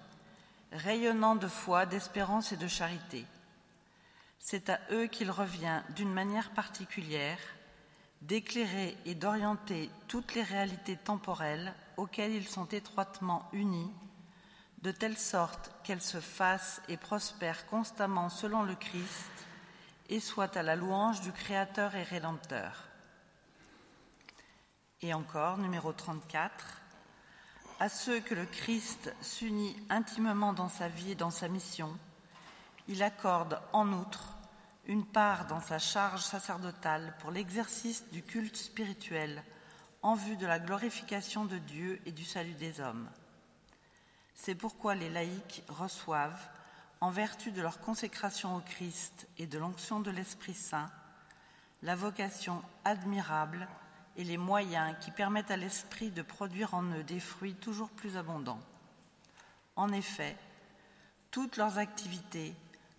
rayonnant 0.73 1.37
de 1.37 1.49
foi, 1.49 1.87
d'espérance 1.87 2.53
et 2.53 2.57
de 2.57 2.69
charité. 2.69 3.27
C'est 4.39 4.71
à 4.71 4.81
eux 4.91 5.07
qu'il 5.07 5.31
revient 5.31 5.83
d'une 5.95 6.13
manière 6.13 6.51
particulière 6.51 7.39
d'éclairer 8.23 8.97
et 9.07 9.15
d'orienter 9.15 9.91
toutes 10.09 10.35
les 10.35 10.43
réalités 10.43 10.97
temporelles 10.97 11.75
auxquelles 12.01 12.33
ils 12.33 12.49
sont 12.49 12.67
étroitement 12.69 13.47
unis, 13.53 13.93
de 14.81 14.91
telle 14.91 15.19
sorte 15.19 15.71
qu'elles 15.85 16.01
se 16.01 16.19
fassent 16.19 16.81
et 16.89 16.97
prospèrent 16.97 17.67
constamment 17.67 18.31
selon 18.31 18.63
le 18.63 18.75
Christ 18.75 19.31
et 20.09 20.19
soient 20.19 20.57
à 20.57 20.63
la 20.63 20.77
louange 20.77 21.21
du 21.21 21.31
Créateur 21.31 21.95
et 21.95 22.03
Rédempteur. 22.03 22.89
Et 25.03 25.13
encore, 25.13 25.59
numéro 25.59 25.93
34, 25.93 26.81
à 27.81 27.91
ceux 27.91 28.21
que 28.21 28.35
le 28.35 28.47
Christ 28.47 29.15
s'unit 29.21 29.77
intimement 29.91 30.55
dans 30.55 30.71
sa 30.71 30.89
vie 30.89 31.13
et 31.13 31.17
dans 31.17 31.31
sa 31.31 31.49
mission, 31.49 31.95
il 32.89 33.03
accorde 33.03 33.61
en 33.75 33.93
outre 33.93 34.37
une 34.87 35.05
part 35.05 35.47
dans 35.47 35.61
sa 35.61 35.79
charge 35.79 36.23
sacerdotale 36.23 37.15
pour 37.21 37.31
l'exercice 37.31 38.11
du 38.11 38.23
culte 38.23 38.57
spirituel 38.57 39.45
en 40.03 40.15
vue 40.15 40.37
de 40.37 40.47
la 40.47 40.59
glorification 40.59 41.45
de 41.45 41.59
Dieu 41.59 42.01
et 42.07 42.13
du 42.13 42.25
salut 42.25 42.55
des 42.55 42.81
hommes. 42.81 43.09
C'est 44.35 44.55
pourquoi 44.55 44.95
les 44.95 45.11
laïcs 45.11 45.63
reçoivent, 45.69 46.49
en 47.01 47.11
vertu 47.11 47.53
de 47.53 47.63
leur 47.63 47.81
consécration 47.81 48.57
au 48.57 48.61
Christ 48.61 49.27
et 49.39 49.47
de 49.47 49.59
l'onction 49.59 50.01
de 50.01 50.11
l'Esprit 50.11 50.55
Saint, 50.55 50.91
la 51.83 51.97
vocation 51.97 52.63
admirable 52.85 53.69
et 54.17 54.25
les 54.25 54.37
moyens 54.37 54.97
qui 55.01 55.11
permettent 55.11 55.51
à 55.51 55.57
l'Esprit 55.57 56.11
de 56.11 56.23
produire 56.23 56.75
en 56.75 56.83
eux 56.83 57.03
des 57.03 57.21
fruits 57.21 57.55
toujours 57.55 57.91
plus 57.91 58.17
abondants. 58.17 58.61
En 59.77 59.93
effet, 59.93 60.37
toutes 61.31 61.57
leurs 61.57 61.79
activités, 61.79 62.55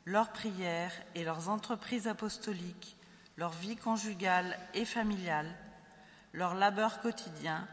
leurs 0.06 0.32
prières 0.32 0.94
et 1.16 1.24
leurs 1.24 1.50
entreprises 1.50 2.08
apostoliques, 2.08 2.98
leur 3.38 3.52
vie 3.52 3.76
conjugale 3.76 4.58
et 4.74 4.86
familiale, 4.86 5.54
leur 6.34 6.54
labeur 6.54 7.02
quotidien, 7.02 7.68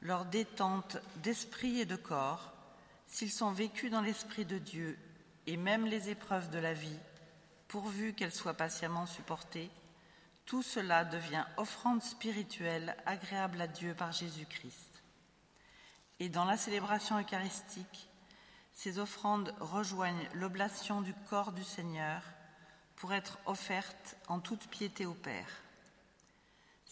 leur 0.00 0.24
détente 0.24 0.98
d'esprit 1.16 1.80
et 1.80 1.86
de 1.86 1.96
corps, 1.96 2.52
s'ils 3.06 3.32
sont 3.32 3.52
vécus 3.52 3.90
dans 3.90 4.00
l'Esprit 4.00 4.44
de 4.44 4.58
Dieu, 4.58 4.98
et 5.46 5.56
même 5.56 5.86
les 5.86 6.08
épreuves 6.08 6.50
de 6.50 6.58
la 6.58 6.72
vie, 6.72 6.98
pourvu 7.68 8.14
qu'elles 8.14 8.34
soient 8.34 8.54
patiemment 8.54 9.06
supportées, 9.06 9.70
tout 10.46 10.62
cela 10.62 11.04
devient 11.04 11.44
offrande 11.56 12.02
spirituelle 12.02 12.96
agréable 13.06 13.60
à 13.60 13.66
Dieu 13.66 13.94
par 13.94 14.12
Jésus-Christ. 14.12 15.02
Et 16.20 16.28
dans 16.28 16.44
la 16.44 16.56
célébration 16.56 17.18
eucharistique, 17.18 18.08
ces 18.74 18.98
offrandes 18.98 19.54
rejoignent 19.60 20.28
l'oblation 20.34 21.00
du 21.00 21.14
corps 21.28 21.52
du 21.52 21.64
Seigneur 21.64 22.22
pour 22.96 23.12
être 23.12 23.38
offertes 23.46 24.16
en 24.28 24.40
toute 24.40 24.68
piété 24.68 25.06
au 25.06 25.14
Père. 25.14 25.48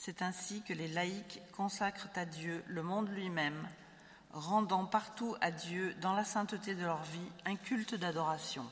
C'est 0.02 0.22
ainsi 0.22 0.62
que 0.62 0.72
les 0.72 0.88
laïcs 0.88 1.42
consacrent 1.54 2.08
à 2.14 2.24
Dieu 2.24 2.64
le 2.68 2.82
monde 2.82 3.10
lui-même, 3.10 3.68
rendant 4.32 4.86
partout 4.86 5.36
à 5.42 5.50
Dieu, 5.50 5.94
dans 6.00 6.14
la 6.14 6.24
sainteté 6.24 6.74
de 6.74 6.80
leur 6.80 7.02
vie, 7.02 7.30
un 7.44 7.54
culte 7.54 7.94
d'adoration. 7.94 8.64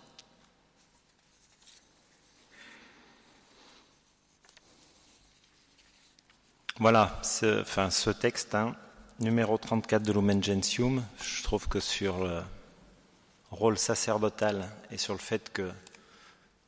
Voilà, 6.78 7.20
ce, 7.22 7.60
enfin, 7.60 7.90
ce 7.90 8.08
texte, 8.08 8.54
hein, 8.54 8.74
numéro 9.20 9.58
34 9.58 10.02
de 10.02 10.12
Lumen 10.14 10.42
Gentium, 10.42 11.04
je 11.20 11.42
trouve 11.42 11.68
que 11.68 11.78
sur 11.78 12.24
le 12.24 12.42
rôle 13.50 13.76
sacerdotal 13.76 14.66
et 14.90 14.96
sur 14.96 15.12
le 15.12 15.20
fait 15.20 15.52
que 15.52 15.70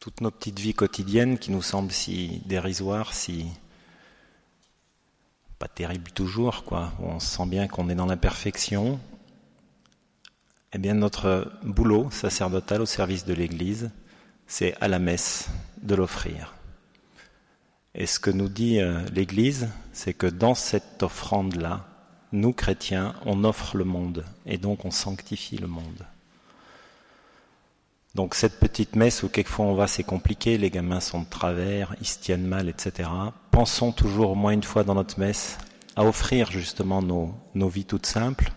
toute 0.01 0.21
nos 0.21 0.31
petites 0.31 0.59
vies 0.59 0.75
quotidiennes 0.75 1.39
qui 1.39 1.51
nous 1.51 1.63
semblent 1.63 1.93
si 1.93 2.43
dérisoires, 2.45 3.15
si 3.15 3.51
pas 5.61 5.69
terribles 5.69 6.11
toujours, 6.11 6.65
quoi, 6.65 6.95
on 7.01 7.21
sent 7.21 7.45
bien 7.45 7.69
qu'on 7.69 7.91
est 7.91 7.95
dans 7.95 8.07
l'imperfection, 8.07 8.99
eh 10.73 10.79
bien 10.79 10.95
notre 10.95 11.53
boulot 11.63 12.11
sacerdotal 12.11 12.81
au 12.81 12.87
service 12.87 13.27
de 13.27 13.35
l'Église, 13.35 13.91
c'est 14.47 14.75
à 14.81 14.89
la 14.89 14.99
messe 14.99 15.51
de 15.83 15.95
l'offrir. 15.95 16.55
Et 17.95 18.07
ce 18.07 18.19
que 18.19 18.31
nous 18.31 18.49
dit 18.49 18.81
euh, 18.81 19.05
l'Église, 19.13 19.69
c'est 19.93 20.15
que 20.15 20.27
dans 20.27 20.55
cette 20.55 21.03
offrande-là, 21.03 21.87
nous, 22.33 22.55
chrétiens, 22.55 23.15
on 23.27 23.45
offre 23.45 23.77
le 23.77 23.85
monde 23.85 24.25
et 24.47 24.57
donc 24.57 24.87
on 24.87 24.91
sanctifie 24.91 25.59
le 25.59 25.67
monde. 25.67 26.07
Donc 28.15 28.35
cette 28.35 28.59
petite 28.59 28.97
messe 28.97 29.23
où 29.23 29.29
quelquefois 29.29 29.67
on 29.67 29.75
va, 29.75 29.87
c'est 29.87 30.03
compliqué, 30.03 30.59
les 30.59 30.71
gamins 30.71 31.01
sont 31.01 31.21
de 31.21 31.29
travers, 31.29 31.95
ils 32.01 32.07
se 32.07 32.19
tiennent 32.19 32.47
mal, 32.47 32.69
etc. 32.69 33.09
Pensons 33.51 33.93
toujours 33.93 34.33
au 34.33 34.35
moins 34.35 34.53
une 34.53 34.65
fois 34.65 34.83
dans 34.83 34.95
notre 34.95 35.21
messe 35.21 35.59
à 35.95 36.05
offrir 36.05 36.51
justement 36.51 37.03
nos, 37.03 37.35
nos 37.55 37.69
vies 37.69 37.85
toutes 37.85 38.07
simples, 38.07 38.53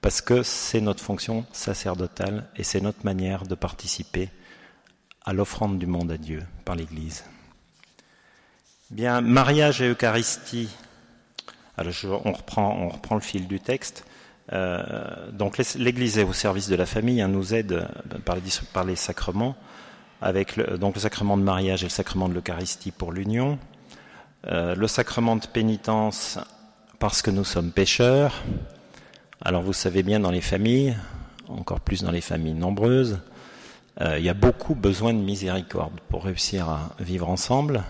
parce 0.00 0.20
que 0.20 0.42
c'est 0.42 0.80
notre 0.80 1.02
fonction 1.02 1.46
sacerdotale 1.52 2.48
et 2.56 2.64
c'est 2.64 2.80
notre 2.80 3.04
manière 3.04 3.44
de 3.44 3.54
participer 3.54 4.30
à 5.24 5.32
l'offrande 5.32 5.78
du 5.78 5.86
monde 5.86 6.10
à 6.10 6.18
Dieu 6.18 6.42
par 6.64 6.74
l'Église. 6.74 7.24
Bien, 8.90 9.20
mariage 9.20 9.80
et 9.80 9.88
Eucharistie. 9.88 10.68
Alors, 11.76 11.94
on, 12.26 12.32
reprend, 12.32 12.76
on 12.76 12.88
reprend 12.88 13.14
le 13.14 13.20
fil 13.20 13.46
du 13.46 13.60
texte. 13.60 14.04
Euh, 14.52 15.30
donc, 15.32 15.58
l'Église 15.76 16.18
est 16.18 16.24
au 16.24 16.32
service 16.32 16.68
de 16.68 16.76
la 16.76 16.86
famille, 16.86 17.22
hein, 17.22 17.28
nous 17.28 17.54
aide 17.54 17.72
euh, 17.72 17.86
par 18.72 18.84
les, 18.84 18.96
sacrements, 18.96 19.56
avec 20.20 20.56
le, 20.56 20.78
donc 20.78 20.94
le 20.96 21.00
sacrement 21.00 21.36
de 21.36 21.42
mariage 21.42 21.82
et 21.82 21.86
le 21.86 21.90
sacrement 21.90 22.28
de 22.28 22.34
l'Eucharistie 22.34 22.90
pour 22.90 23.12
l'union, 23.12 23.58
euh, 24.48 24.74
le 24.74 24.88
sacrement 24.88 25.36
de 25.36 25.46
pénitence 25.46 26.38
parce 26.98 27.22
que 27.22 27.30
nous 27.30 27.44
sommes 27.44 27.70
pécheurs. 27.70 28.42
Alors, 29.40 29.62
vous 29.62 29.72
savez 29.72 30.02
bien, 30.02 30.20
dans 30.20 30.30
les 30.30 30.40
familles, 30.40 30.96
encore 31.48 31.80
plus 31.80 32.02
dans 32.02 32.12
les 32.12 32.20
familles 32.20 32.54
nombreuses, 32.54 33.18
il 34.00 34.24
y 34.24 34.30
a 34.30 34.34
beaucoup 34.34 34.74
besoin 34.74 35.12
de 35.12 35.18
miséricorde 35.18 35.92
pour 36.08 36.24
réussir 36.24 36.68
à 36.68 36.90
vivre 36.98 37.28
ensemble 37.28 37.84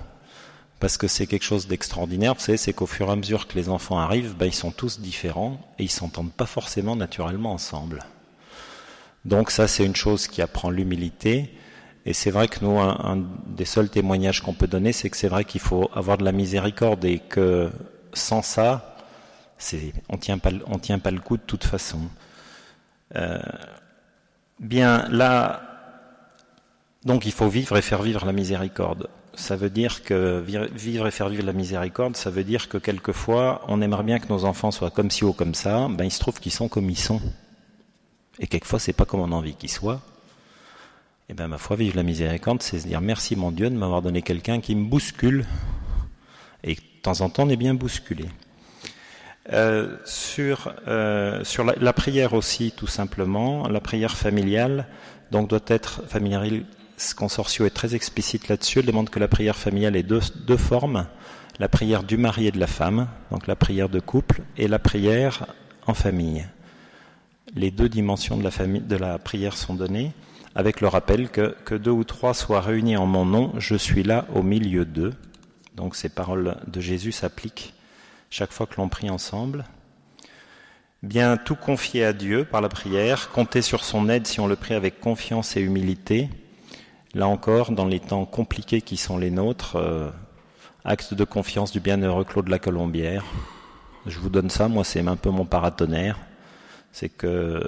parce 0.82 0.96
que 0.96 1.06
c'est 1.06 1.28
quelque 1.28 1.44
chose 1.44 1.68
d'extraordinaire. 1.68 2.34
Vous 2.34 2.40
savez, 2.40 2.58
c'est 2.58 2.72
qu'au 2.72 2.86
fur 2.86 3.06
et 3.06 3.12
à 3.12 3.14
mesure 3.14 3.46
que 3.46 3.54
les 3.54 3.68
enfants 3.68 3.98
arrivent, 3.98 4.34
ben, 4.36 4.46
ils 4.46 4.52
sont 4.52 4.72
tous 4.72 4.98
différents 4.98 5.60
et 5.78 5.84
ils 5.84 5.90
s'entendent 5.90 6.32
pas 6.32 6.44
forcément 6.44 6.96
naturellement 6.96 7.52
ensemble. 7.52 8.04
Donc 9.24 9.52
ça, 9.52 9.68
c'est 9.68 9.86
une 9.86 9.94
chose 9.94 10.26
qui 10.26 10.42
apprend 10.42 10.70
l'humilité. 10.70 11.54
Et 12.04 12.12
c'est 12.12 12.32
vrai 12.32 12.48
que 12.48 12.64
nous, 12.64 12.80
un, 12.80 13.24
des 13.46 13.64
seuls 13.64 13.90
témoignages 13.90 14.40
qu'on 14.40 14.54
peut 14.54 14.66
donner, 14.66 14.92
c'est 14.92 15.08
que 15.08 15.16
c'est 15.16 15.28
vrai 15.28 15.44
qu'il 15.44 15.60
faut 15.60 15.88
avoir 15.94 16.18
de 16.18 16.24
la 16.24 16.32
miséricorde 16.32 17.04
et 17.04 17.20
que 17.20 17.70
sans 18.12 18.42
ça, 18.42 18.96
c'est, 19.58 19.92
on 20.08 20.16
tient 20.16 20.38
pas, 20.38 20.50
on 20.66 20.80
tient 20.80 20.98
pas 20.98 21.12
le 21.12 21.20
coup 21.20 21.36
de 21.36 21.44
toute 21.46 21.62
façon. 21.62 22.00
Euh, 23.14 23.38
bien 24.58 25.08
là, 25.10 25.62
donc 27.04 27.24
il 27.24 27.32
faut 27.32 27.46
vivre 27.46 27.76
et 27.76 27.82
faire 27.82 28.02
vivre 28.02 28.26
la 28.26 28.32
miséricorde. 28.32 29.08
Ça 29.34 29.56
veut 29.56 29.70
dire 29.70 30.02
que 30.02 30.40
vivre 30.40 31.06
et 31.06 31.10
faire 31.10 31.28
vivre 31.28 31.44
la 31.44 31.54
miséricorde, 31.54 32.16
ça 32.16 32.30
veut 32.30 32.44
dire 32.44 32.68
que 32.68 32.76
quelquefois, 32.76 33.62
on 33.68 33.80
aimerait 33.80 34.02
bien 34.02 34.18
que 34.18 34.28
nos 34.28 34.44
enfants 34.44 34.70
soient 34.70 34.90
comme 34.90 35.10
ci 35.10 35.24
ou 35.24 35.32
comme 35.32 35.54
ça. 35.54 35.88
Ben, 35.88 36.04
il 36.04 36.10
se 36.10 36.20
trouve 36.20 36.38
qu'ils 36.38 36.52
sont 36.52 36.68
comme 36.68 36.90
ils 36.90 36.98
sont. 36.98 37.20
Et 38.38 38.46
quelquefois, 38.46 38.78
c'est 38.78 38.92
pas 38.92 39.04
comme 39.04 39.20
on 39.20 39.32
a 39.32 39.34
envie 39.34 39.54
qu'ils 39.54 39.70
soient. 39.70 40.00
Et 41.28 41.32
eh 41.32 41.34
bien, 41.34 41.48
ma 41.48 41.56
foi, 41.56 41.76
vivre 41.76 41.96
la 41.96 42.02
miséricorde, 42.02 42.62
c'est 42.62 42.78
se 42.78 42.86
dire 42.86 43.00
merci 43.00 43.36
mon 43.36 43.52
Dieu 43.52 43.70
de 43.70 43.76
m'avoir 43.76 44.02
donné 44.02 44.20
quelqu'un 44.22 44.60
qui 44.60 44.74
me 44.74 44.84
bouscule. 44.84 45.46
Et 46.62 46.74
de 46.74 46.80
temps 47.00 47.20
en 47.22 47.30
temps, 47.30 47.44
on 47.44 47.48
est 47.48 47.56
bien 47.56 47.74
bousculé. 47.74 48.26
Euh, 49.52 49.96
sur 50.04 50.72
euh, 50.86 51.42
sur 51.42 51.64
la, 51.64 51.92
prière 51.92 52.32
aussi, 52.34 52.72
tout 52.76 52.86
simplement, 52.86 53.66
la 53.68 53.80
prière 53.80 54.16
familiale, 54.16 54.86
donc 55.30 55.48
doit 55.48 55.64
être 55.66 56.02
familiale. 56.06 56.64
Ce 57.02 57.14
consortio 57.14 57.66
est 57.66 57.70
très 57.70 57.94
explicite 57.94 58.48
là-dessus. 58.48 58.80
Il 58.80 58.86
demande 58.86 59.10
que 59.10 59.18
la 59.18 59.28
prière 59.28 59.56
familiale 59.56 59.96
ait 59.96 60.02
deux, 60.02 60.20
deux 60.46 60.56
formes 60.56 61.06
la 61.58 61.68
prière 61.68 62.02
du 62.02 62.16
mari 62.16 62.46
et 62.46 62.50
de 62.50 62.58
la 62.58 62.66
femme, 62.66 63.08
donc 63.30 63.46
la 63.46 63.56
prière 63.56 63.90
de 63.90 64.00
couple, 64.00 64.42
et 64.56 64.68
la 64.68 64.78
prière 64.78 65.46
en 65.86 65.94
famille 65.94 66.46
les 67.54 67.70
deux 67.70 67.88
dimensions 67.88 68.36
de 68.36 68.44
la, 68.44 68.50
de 68.50 68.96
la 68.96 69.18
prière 69.18 69.56
sont 69.56 69.74
données, 69.74 70.12
avec 70.54 70.80
le 70.80 70.88
rappel 70.88 71.28
que, 71.30 71.54
que 71.64 71.74
deux 71.74 71.90
ou 71.90 72.04
trois 72.04 72.34
soient 72.34 72.60
réunis 72.60 72.96
en 72.96 73.06
mon 73.06 73.24
nom, 73.24 73.52
je 73.58 73.74
suis 73.74 74.02
là 74.02 74.26
au 74.34 74.42
milieu 74.42 74.84
d'eux. 74.84 75.14
Donc 75.74 75.96
ces 75.96 76.08
paroles 76.08 76.56
de 76.66 76.80
Jésus 76.80 77.12
s'appliquent 77.12 77.74
chaque 78.30 78.52
fois 78.52 78.66
que 78.66 78.76
l'on 78.76 78.88
prie 78.88 79.10
ensemble. 79.10 79.64
Bien 81.02 81.36
tout 81.36 81.56
confier 81.56 82.04
à 82.04 82.12
Dieu 82.12 82.44
par 82.44 82.60
la 82.60 82.68
prière, 82.68 83.30
compter 83.30 83.62
sur 83.62 83.84
son 83.84 84.08
aide 84.08 84.26
si 84.26 84.40
on 84.40 84.46
le 84.46 84.56
prie 84.56 84.74
avec 84.74 85.00
confiance 85.00 85.56
et 85.56 85.60
humilité. 85.60 86.28
Là 87.14 87.29
encore, 87.29 87.72
dans 87.72 87.87
les 87.87 88.01
temps 88.01 88.25
compliqués 88.25 88.81
qui 88.81 88.96
sont 88.96 89.18
les 89.18 89.31
nôtres, 89.31 89.77
euh, 89.77 90.11
acte 90.85 91.14
de 91.14 91.25
confiance 91.25 91.72
du 91.72 91.81
bienheureux 91.81 92.25
Claude 92.25 92.48
la 92.48 92.59
Colombière. 92.59 93.25
Je 94.07 94.18
vous 94.18 94.31
donne 94.31 94.51
ça, 94.51 94.68
moi 94.68 94.85
c'est 94.85 95.07
un 95.07 95.16
peu 95.16 95.31
mon 95.31 95.44
paratonnerre 95.44 96.18
c'est 96.92 97.09
que 97.09 97.62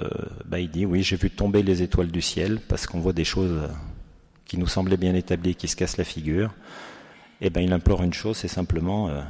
bah, 0.45 0.59
il 0.59 0.69
dit 0.69 0.85
oui 0.85 1.01
j'ai 1.03 1.15
vu 1.15 1.31
tomber 1.31 1.63
les 1.63 1.81
étoiles 1.81 2.11
du 2.11 2.21
ciel 2.21 2.59
parce 2.67 2.85
qu'on 2.85 2.99
voit 2.99 3.13
des 3.13 3.25
choses 3.25 3.69
qui 4.45 4.57
nous 4.57 4.67
semblaient 4.67 4.97
bien 4.97 5.15
établies 5.15 5.55
qui 5.55 5.67
se 5.67 5.75
cassent 5.75 5.97
la 5.97 6.03
figure. 6.03 6.51
Et 7.41 7.47
eh 7.47 7.49
ben 7.49 7.61
il 7.61 7.73
implore 7.73 8.01
une 8.03 8.13
chose, 8.13 8.37
c'est 8.37 8.47
simplement 8.47 9.09
euh, 9.09 9.21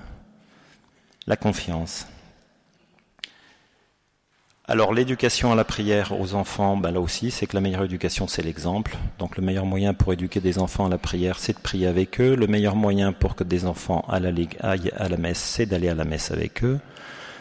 la 1.25 1.37
confiance. 1.37 2.07
Alors 4.67 4.93
l'éducation 4.93 5.51
à 5.51 5.55
la 5.55 5.63
prière 5.63 6.19
aux 6.19 6.33
enfants, 6.33 6.75
ben 6.75 6.91
là 6.91 6.99
aussi, 6.99 7.29
c'est 7.29 7.45
que 7.45 7.55
la 7.55 7.61
meilleure 7.61 7.83
éducation, 7.83 8.27
c'est 8.27 8.41
l'exemple. 8.41 8.97
Donc 9.19 9.37
le 9.37 9.43
meilleur 9.43 9.65
moyen 9.65 9.93
pour 9.93 10.11
éduquer 10.11 10.39
des 10.39 10.57
enfants 10.57 10.87
à 10.87 10.89
la 10.89 10.97
prière, 10.97 11.37
c'est 11.37 11.53
de 11.53 11.59
prier 11.59 11.85
avec 11.85 12.19
eux. 12.19 12.35
Le 12.35 12.47
meilleur 12.47 12.75
moyen 12.75 13.13
pour 13.13 13.35
que 13.35 13.43
des 13.43 13.65
enfants 13.65 14.03
aillent 14.09 14.91
à 14.97 15.07
la 15.07 15.17
messe, 15.17 15.39
c'est 15.39 15.67
d'aller 15.67 15.89
à 15.89 15.95
la 15.95 16.05
messe 16.05 16.31
avec 16.31 16.63
eux 16.63 16.79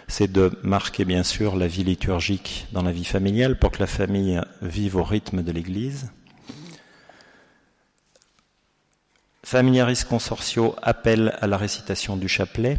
c'est 0.08 0.30
de 0.30 0.58
marquer 0.62 1.04
bien 1.04 1.22
sûr 1.22 1.56
la 1.56 1.66
vie 1.66 1.84
liturgique 1.84 2.66
dans 2.72 2.82
la 2.82 2.92
vie 2.92 3.04
familiale 3.04 3.58
pour 3.58 3.70
que 3.70 3.80
la 3.80 3.86
famille 3.86 4.40
vive 4.62 4.96
au 4.96 5.02
rythme 5.02 5.42
de 5.42 5.52
l'Église. 5.52 6.10
Familiaris 9.44 10.04
Consortio 10.08 10.74
appelle 10.82 11.36
à 11.40 11.46
la 11.46 11.56
récitation 11.56 12.16
du 12.16 12.28
chapelet 12.28 12.78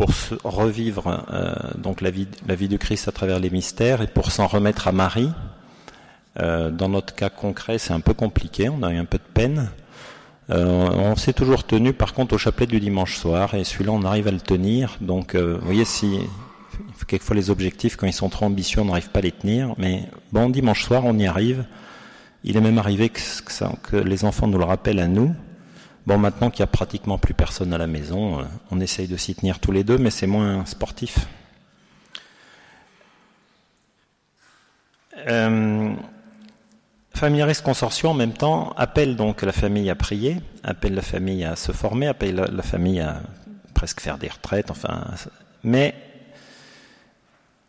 pour 0.00 0.10
revivre 0.44 1.26
euh, 1.30 1.52
donc 1.76 2.00
la 2.00 2.10
vie, 2.10 2.26
la 2.46 2.54
vie, 2.54 2.68
du 2.68 2.78
Christ 2.78 3.08
à 3.08 3.12
travers 3.12 3.38
les 3.38 3.50
mystères 3.50 4.00
et 4.00 4.06
pour 4.06 4.30
s'en 4.32 4.46
remettre 4.46 4.88
à 4.88 4.92
Marie. 4.92 5.30
Euh, 6.38 6.70
dans 6.70 6.88
notre 6.88 7.14
cas 7.14 7.28
concret, 7.28 7.76
c'est 7.78 7.92
un 7.92 8.00
peu 8.00 8.14
compliqué, 8.14 8.68
on 8.68 8.82
a 8.82 8.92
eu 8.92 8.96
un 8.96 9.04
peu 9.04 9.18
de 9.18 9.32
peine. 9.34 9.70
Euh, 10.48 10.88
on 10.90 11.16
s'est 11.16 11.34
toujours 11.34 11.64
tenu 11.64 11.92
par 11.92 12.14
contre 12.14 12.34
au 12.34 12.38
chapelet 12.38 12.66
du 12.66 12.80
dimanche 12.80 13.18
soir 13.18 13.54
et 13.54 13.62
celui-là 13.62 13.92
on 13.92 14.04
arrive 14.04 14.26
à 14.26 14.30
le 14.30 14.40
tenir. 14.40 14.96
Donc 15.02 15.36
vous 15.36 15.60
voyez 15.60 15.84
si 15.84 16.18
quelquefois 17.06 17.36
les 17.36 17.50
objectifs 17.50 17.96
quand 17.96 18.06
ils 18.06 18.14
sont 18.14 18.30
trop 18.30 18.46
ambitieux 18.46 18.80
on 18.80 18.86
n'arrive 18.86 19.10
pas 19.10 19.18
à 19.18 19.22
les 19.22 19.32
tenir. 19.32 19.74
Mais 19.76 20.04
bon 20.32 20.48
dimanche 20.48 20.82
soir 20.82 21.02
on 21.04 21.18
y 21.18 21.26
arrive. 21.26 21.64
Il 22.42 22.56
est 22.56 22.60
même 22.62 22.78
arrivé 22.78 23.10
que 23.10 23.96
les 23.96 24.24
enfants 24.24 24.46
nous 24.46 24.58
le 24.58 24.64
rappellent 24.64 25.00
à 25.00 25.08
nous. 25.08 25.34
Bon 26.10 26.18
maintenant 26.18 26.50
qu'il 26.50 26.58
y 26.58 26.62
a 26.64 26.66
pratiquement 26.66 27.18
plus 27.18 27.34
personne 27.34 27.72
à 27.72 27.78
la 27.78 27.86
maison, 27.86 28.40
euh, 28.40 28.44
on 28.72 28.80
essaye 28.80 29.06
de 29.06 29.16
s'y 29.16 29.36
tenir 29.36 29.60
tous 29.60 29.70
les 29.70 29.84
deux, 29.84 29.96
mais 29.96 30.10
c'est 30.10 30.26
moins 30.26 30.66
sportif. 30.66 31.28
Euh, 35.28 35.94
Familiaris 37.14 37.60
Consortium, 37.62 38.10
en 38.10 38.14
même 38.14 38.32
temps, 38.32 38.72
appelle 38.76 39.14
donc 39.14 39.42
la 39.42 39.52
famille 39.52 39.88
à 39.88 39.94
prier, 39.94 40.38
appelle 40.64 40.96
la 40.96 41.02
famille 41.02 41.44
à 41.44 41.54
se 41.54 41.70
former, 41.70 42.08
appelle 42.08 42.34
la, 42.34 42.62
famille 42.64 42.98
à 42.98 43.22
presque 43.72 44.00
faire 44.00 44.18
des 44.18 44.30
retraites, 44.30 44.72
enfin. 44.72 45.04
Mais 45.62 45.94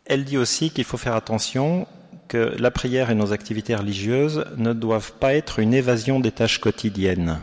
elle 0.04 0.24
dit 0.24 0.36
aussi 0.36 0.70
qu'il 0.70 0.82
faut 0.82 0.96
faire 0.96 1.14
attention 1.14 1.86
que 2.26 2.56
la 2.58 2.72
prière 2.72 3.08
et 3.10 3.14
nos 3.14 3.32
activités 3.32 3.76
religieuses 3.76 4.46
ne 4.56 4.72
doivent 4.72 5.12
pas 5.12 5.32
être 5.32 5.60
une 5.60 5.74
évasion 5.74 6.18
des 6.18 6.32
tâches 6.32 6.58
quotidiennes, 6.58 7.38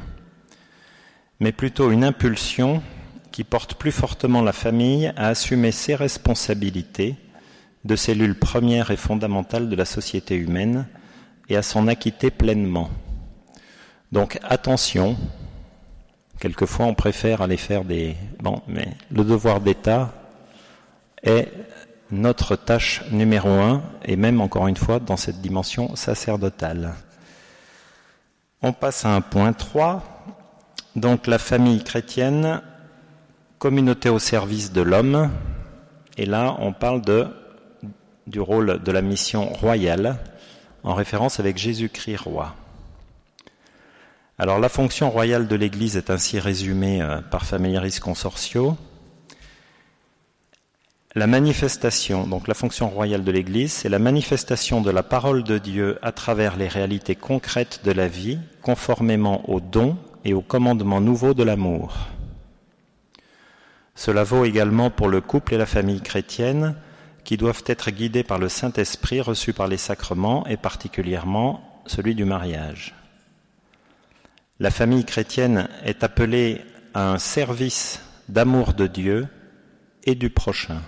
mais 1.39 1.51
plutôt 1.51 1.91
une 1.91 2.03
impulsion 2.03 2.81
qui 3.31 3.43
porte 3.43 3.75
plus 3.75 3.91
fortement 3.91 4.41
la 4.41 4.53
famille 4.53 5.07
à 5.15 5.27
assumer 5.27 5.71
ses 5.71 5.95
responsabilités 5.95 7.15
de 7.85 7.95
cellule 7.95 8.37
première 8.37 8.91
et 8.91 8.97
fondamentale 8.97 9.69
de 9.69 9.75
la 9.75 9.85
société 9.85 10.35
humaine 10.35 10.87
et 11.47 11.55
à 11.55 11.61
s'en 11.61 11.87
acquitter 11.87 12.31
pleinement. 12.31 12.89
Donc 14.11 14.39
attention, 14.43 15.15
quelquefois 16.39 16.87
on 16.87 16.95
préfère 16.95 17.41
aller 17.41 17.57
faire 17.57 17.85
des... 17.85 18.15
Bon, 18.39 18.61
mais 18.67 18.87
le 19.11 19.23
devoir 19.23 19.61
d'État 19.61 20.13
est 21.23 21.51
notre 22.11 22.55
tâche 22.55 23.03
numéro 23.11 23.49
un, 23.49 23.83
et 24.03 24.15
même 24.15 24.41
encore 24.41 24.67
une 24.67 24.77
fois 24.77 24.99
dans 24.99 25.17
cette 25.17 25.41
dimension 25.41 25.95
sacerdotale. 25.95 26.95
On 28.61 28.73
passe 28.73 29.05
à 29.05 29.15
un 29.15 29.21
point 29.21 29.53
3, 29.53 30.18
donc 30.99 31.27
la 31.27 31.37
famille 31.37 31.83
chrétienne, 31.83 32.61
communauté 33.57 34.09
au 34.09 34.19
service 34.19 34.71
de 34.71 34.81
l'homme, 34.81 35.31
et 36.17 36.25
là 36.25 36.55
on 36.59 36.73
parle 36.73 37.01
du 38.27 38.39
rôle 38.39 38.83
de 38.83 38.91
la 38.91 39.01
mission 39.01 39.47
royale, 39.49 40.17
en 40.83 40.93
référence 40.93 41.39
avec 41.39 41.57
Jésus-Christ 41.57 42.17
roi. 42.17 42.55
Alors 44.37 44.59
la 44.59 44.69
fonction 44.69 45.09
royale 45.09 45.47
de 45.47 45.55
l'Église 45.55 45.97
est 45.97 46.09
ainsi 46.09 46.39
résumée 46.39 47.01
euh, 47.01 47.19
par 47.21 47.45
Familiaris 47.45 47.99
Consortio. 48.01 48.77
La 51.15 51.27
manifestation, 51.27 52.27
donc 52.27 52.47
la 52.47 52.53
fonction 52.53 52.89
royale 52.89 53.23
de 53.23 53.31
l'Église, 53.31 53.73
c'est 53.73 53.89
la 53.89 53.99
manifestation 53.99 54.79
de 54.79 54.91
la 54.91 55.03
parole 55.03 55.43
de 55.43 55.57
Dieu 55.57 55.97
à 56.01 56.11
travers 56.11 56.55
les 56.55 56.67
réalités 56.67 57.15
concrètes 57.15 57.81
de 57.83 57.91
la 57.91 58.07
vie, 58.07 58.39
conformément 58.61 59.49
aux 59.49 59.59
dons 59.59 59.97
et 60.25 60.33
aux 60.33 60.41
commandements 60.41 61.01
nouveaux 61.01 61.33
de 61.33 61.43
l'amour. 61.43 61.95
Cela 63.95 64.23
vaut 64.23 64.45
également 64.45 64.89
pour 64.89 65.09
le 65.09 65.21
couple 65.21 65.55
et 65.55 65.57
la 65.57 65.65
famille 65.65 66.01
chrétienne, 66.01 66.75
qui 67.23 67.37
doivent 67.37 67.63
être 67.67 67.91
guidés 67.91 68.23
par 68.23 68.39
le 68.39 68.49
Saint-Esprit 68.49 69.21
reçu 69.21 69.53
par 69.53 69.67
les 69.67 69.77
sacrements 69.77 70.47
et 70.47 70.57
particulièrement 70.57 71.81
celui 71.85 72.15
du 72.15 72.25
mariage. 72.25 72.95
La 74.59 74.71
famille 74.71 75.05
chrétienne 75.05 75.69
est 75.83 76.03
appelée 76.03 76.61
à 76.93 77.11
un 77.11 77.17
service 77.17 78.01
d'amour 78.29 78.73
de 78.73 78.87
Dieu 78.87 79.27
et 80.05 80.15
du 80.15 80.29
prochain. 80.29 80.81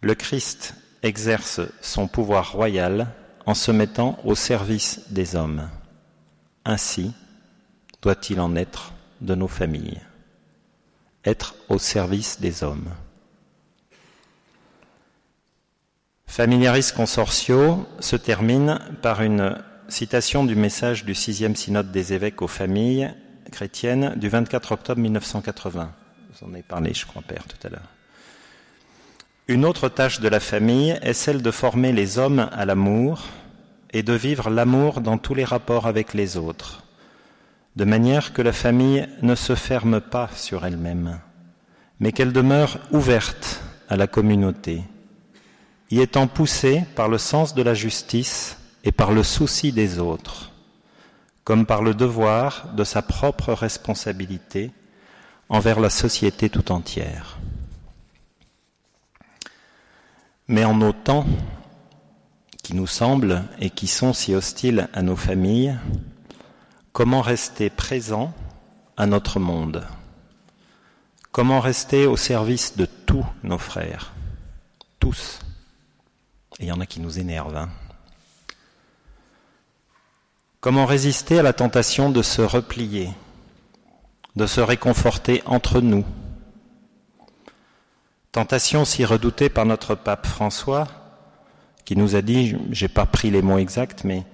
Le 0.00 0.14
Christ 0.14 0.74
exerce 1.02 1.60
son 1.80 2.08
pouvoir 2.08 2.52
royal 2.52 3.08
en 3.46 3.54
se 3.54 3.70
mettant 3.70 4.18
au 4.24 4.34
service 4.34 5.10
des 5.10 5.36
hommes. 5.36 5.68
Ainsi 6.64 7.14
doit-il 8.04 8.38
en 8.38 8.54
être 8.54 8.92
de 9.22 9.34
nos 9.34 9.48
familles? 9.48 10.02
Être 11.24 11.54
au 11.70 11.78
service 11.78 12.38
des 12.38 12.62
hommes. 12.62 12.90
Familiaris 16.26 16.92
Consortio 16.94 17.88
se 18.00 18.16
termine 18.16 18.78
par 19.00 19.22
une 19.22 19.56
citation 19.88 20.44
du 20.44 20.54
message 20.54 21.06
du 21.06 21.14
sixième 21.14 21.56
synode 21.56 21.92
des 21.92 22.12
évêques 22.12 22.42
aux 22.42 22.48
familles 22.48 23.10
chrétiennes 23.50 24.14
du 24.16 24.28
24 24.28 24.72
octobre 24.72 25.00
1980. 25.00 25.90
Vous 26.30 26.46
en 26.46 26.52
avez 26.52 26.62
parlé, 26.62 26.92
je 26.92 27.06
crois, 27.06 27.22
Père, 27.22 27.44
tout 27.44 27.66
à 27.66 27.70
l'heure. 27.70 27.88
Une 29.48 29.64
autre 29.64 29.88
tâche 29.88 30.20
de 30.20 30.28
la 30.28 30.40
famille 30.40 30.98
est 31.00 31.14
celle 31.14 31.40
de 31.40 31.50
former 31.50 31.92
les 31.92 32.18
hommes 32.18 32.50
à 32.52 32.66
l'amour 32.66 33.22
et 33.92 34.02
de 34.02 34.12
vivre 34.12 34.50
l'amour 34.50 35.00
dans 35.00 35.16
tous 35.16 35.34
les 35.34 35.44
rapports 35.44 35.86
avec 35.86 36.12
les 36.12 36.36
autres, 36.36 36.83
de 37.76 37.84
manière 37.84 38.32
que 38.32 38.42
la 38.42 38.52
famille 38.52 39.08
ne 39.22 39.34
se 39.34 39.54
ferme 39.54 40.00
pas 40.00 40.28
sur 40.34 40.64
elle-même, 40.64 41.20
mais 42.00 42.12
qu'elle 42.12 42.32
demeure 42.32 42.78
ouverte 42.92 43.62
à 43.88 43.96
la 43.96 44.06
communauté, 44.06 44.82
y 45.90 46.00
étant 46.00 46.26
poussée 46.26 46.84
par 46.94 47.08
le 47.08 47.18
sens 47.18 47.54
de 47.54 47.62
la 47.62 47.74
justice 47.74 48.58
et 48.84 48.92
par 48.92 49.12
le 49.12 49.22
souci 49.22 49.72
des 49.72 49.98
autres, 49.98 50.52
comme 51.42 51.66
par 51.66 51.82
le 51.82 51.94
devoir 51.94 52.72
de 52.74 52.84
sa 52.84 53.02
propre 53.02 53.52
responsabilité 53.52 54.72
envers 55.48 55.80
la 55.80 55.90
société 55.90 56.48
tout 56.48 56.72
entière. 56.72 57.38
Mais 60.46 60.64
en 60.64 60.74
nos 60.74 60.92
temps, 60.92 61.26
qui 62.62 62.74
nous 62.74 62.86
semblent 62.86 63.42
et 63.60 63.70
qui 63.70 63.86
sont 63.86 64.12
si 64.12 64.34
hostiles 64.34 64.88
à 64.94 65.02
nos 65.02 65.16
familles, 65.16 65.76
comment 66.94 67.22
rester 67.22 67.70
présent 67.70 68.32
à 68.96 69.04
notre 69.06 69.40
monde? 69.40 69.84
Comment 71.32 71.60
rester 71.60 72.06
au 72.06 72.16
service 72.16 72.76
de 72.76 72.86
tous 72.86 73.26
nos 73.42 73.58
frères? 73.58 74.14
Tous. 75.00 75.40
Et 76.60 76.62
il 76.62 76.68
y 76.68 76.72
en 76.72 76.80
a 76.80 76.86
qui 76.86 77.00
nous 77.00 77.18
énervent. 77.18 77.56
Hein. 77.56 77.68
Comment 80.60 80.86
résister 80.86 81.40
à 81.40 81.42
la 81.42 81.52
tentation 81.52 82.10
de 82.10 82.22
se 82.22 82.40
replier, 82.40 83.10
de 84.36 84.46
se 84.46 84.60
réconforter 84.60 85.42
entre 85.46 85.80
nous? 85.80 86.04
Tentation 88.30 88.84
si 88.84 89.04
redoutée 89.04 89.48
par 89.48 89.66
notre 89.66 89.96
pape 89.96 90.28
François, 90.28 90.86
qui 91.84 91.96
nous 91.96 92.14
a 92.14 92.22
dit, 92.22 92.56
j'ai 92.70 92.88
pas 92.88 93.04
pris 93.04 93.32
les 93.32 93.42
mots 93.42 93.58
exacts, 93.58 94.04
mais 94.04 94.24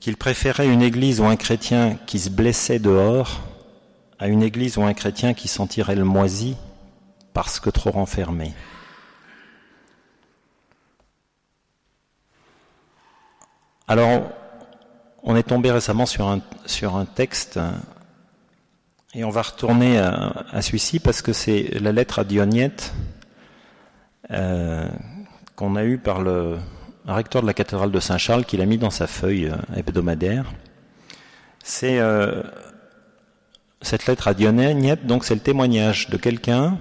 qu'il 0.00 0.16
préférait 0.16 0.68
une 0.68 0.82
église 0.82 1.20
ou 1.20 1.24
un 1.24 1.36
chrétien 1.36 1.98
qui 2.06 2.18
se 2.18 2.30
blessait 2.30 2.78
dehors 2.78 3.40
à 4.18 4.28
une 4.28 4.42
église 4.42 4.78
ou 4.78 4.82
un 4.82 4.94
chrétien 4.94 5.34
qui 5.34 5.48
sentirait 5.48 5.96
le 5.96 6.04
moisi 6.04 6.56
parce 7.32 7.60
que 7.60 7.70
trop 7.70 7.90
renfermé. 7.90 8.54
Alors, 13.88 14.30
on 15.22 15.36
est 15.36 15.44
tombé 15.44 15.70
récemment 15.70 16.06
sur 16.06 16.26
un, 16.28 17.04
texte 17.04 17.60
et 19.14 19.22
on 19.22 19.30
va 19.30 19.42
retourner 19.42 19.98
à, 19.98 20.60
celui-ci 20.60 20.98
parce 20.98 21.22
que 21.22 21.32
c'est 21.32 21.78
la 21.80 21.92
lettre 21.92 22.18
à 22.18 22.24
Dionyette 22.24 22.94
euh, 24.30 24.88
qu'on 25.54 25.76
a 25.76 25.84
eu 25.84 25.98
par 25.98 26.20
le 26.20 26.58
recteur 27.14 27.42
de 27.42 27.46
la 27.46 27.54
cathédrale 27.54 27.90
de 27.90 28.00
Saint-Charles, 28.00 28.44
qu'il 28.44 28.60
a 28.60 28.66
mis 28.66 28.78
dans 28.78 28.90
sa 28.90 29.06
feuille 29.06 29.46
euh, 29.46 29.56
hebdomadaire. 29.76 30.52
C'est 31.62 31.98
euh, 31.98 32.42
cette 33.82 34.06
lettre 34.06 34.28
à 34.28 34.34
Dionyette, 34.34 35.06
donc 35.06 35.24
c'est 35.24 35.34
le 35.34 35.40
témoignage 35.40 36.08
de 36.10 36.16
quelqu'un 36.16 36.78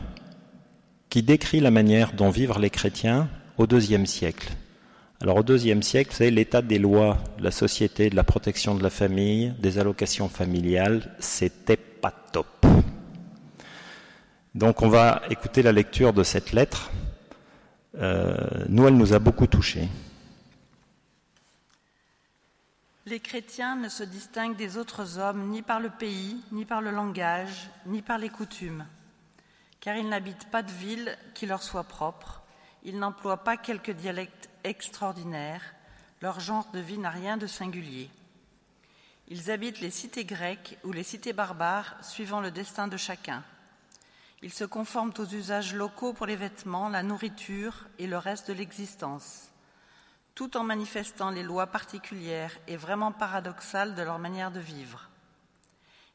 qui 1.09 1.23
décrit 1.23 1.59
la 1.59 1.71
manière 1.71 2.13
dont 2.13 2.29
vivent 2.29 2.59
les 2.59 2.69
chrétiens 2.69 3.29
au 3.57 3.67
deuxième 3.67 4.05
siècle. 4.05 4.49
Alors 5.21 5.37
au 5.37 5.43
deuxième 5.43 5.81
siècle, 5.81 6.11
c'est 6.13 6.29
l'état 6.29 6.61
des 6.61 6.77
lois 6.77 7.17
de 7.37 7.43
la 7.43 7.51
société, 7.51 8.09
de 8.09 8.15
la 8.15 8.23
protection 8.23 8.75
de 8.75 8.83
la 8.83 8.89
famille, 8.89 9.53
des 9.59 9.79
allocations 9.79 10.27
familiales, 10.27 11.15
c'était 11.19 11.77
pas 11.77 12.13
top. 12.31 12.47
Donc 14.55 14.81
on 14.81 14.89
va 14.89 15.21
écouter 15.29 15.61
la 15.61 15.71
lecture 15.71 16.13
de 16.13 16.23
cette 16.23 16.51
lettre 16.51 16.91
euh, 18.01 18.35
nous, 18.67 18.87
elle 18.87 18.97
nous 18.97 19.13
a 19.13 19.19
beaucoup 19.19 19.47
touchés. 19.47 19.87
Les 23.07 23.19
chrétiens 23.19 23.75
ne 23.75 23.87
se 23.87 24.01
distinguent 24.01 24.55
des 24.55 24.77
autres 24.77 25.19
hommes 25.19 25.49
ni 25.49 25.61
par 25.61 25.79
le 25.79 25.91
pays, 25.91 26.43
ni 26.51 26.65
par 26.65 26.81
le 26.81 26.89
langage, 26.89 27.69
ni 27.85 28.01
par 28.01 28.17
les 28.17 28.29
coutumes, 28.29 28.87
car 29.79 29.95
ils 29.95 30.09
n'habitent 30.09 30.49
pas 30.49 30.63
de 30.63 30.71
ville 30.71 31.15
qui 31.35 31.45
leur 31.45 31.61
soit 31.61 31.83
propre, 31.83 32.41
ils 32.81 32.97
n'emploient 32.97 33.43
pas 33.43 33.57
quelques 33.57 33.91
dialectes 33.91 34.49
extraordinaires, 34.63 35.61
leur 36.21 36.39
genre 36.39 36.67
de 36.73 36.79
vie 36.79 36.97
n'a 36.97 37.11
rien 37.11 37.37
de 37.37 37.45
singulier. 37.45 38.09
Ils 39.27 39.51
habitent 39.51 39.81
les 39.81 39.91
cités 39.91 40.25
grecques 40.25 40.79
ou 40.83 40.91
les 40.91 41.03
cités 41.03 41.33
barbares 41.33 41.97
suivant 42.01 42.41
le 42.41 42.49
destin 42.49 42.87
de 42.87 42.97
chacun. 42.97 43.43
Ils 44.41 44.53
se 44.53 44.65
conforment 44.65 45.13
aux 45.19 45.25
usages 45.25 45.75
locaux 45.75 46.13
pour 46.13 46.25
les 46.25 46.35
vêtements, 46.35 46.89
la 46.89 47.03
nourriture 47.03 47.85
et 47.99 48.07
le 48.07 48.17
reste 48.17 48.47
de 48.47 48.53
l'existence, 48.53 49.51
tout 50.35 50.57
en 50.57 50.63
manifestant 50.63 51.29
les 51.29 51.43
lois 51.43 51.67
particulières 51.67 52.51
et 52.67 52.75
vraiment 52.75 53.13
paradoxales 53.13 53.95
de 53.95 54.01
leur 54.01 54.19
manière 54.19 54.51
de 54.51 54.59
vivre. 54.59 55.09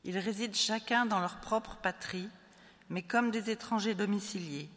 Ils 0.05 0.19
résident 0.19 0.55
chacun 0.55 1.07
dans 1.07 1.21
leur 1.21 1.37
propre 1.37 1.77
patrie, 1.77 2.29
mais 2.91 3.03
comme 3.03 3.31
des 3.31 3.51
étrangers 3.51 3.95
domiciliés. 3.95 4.69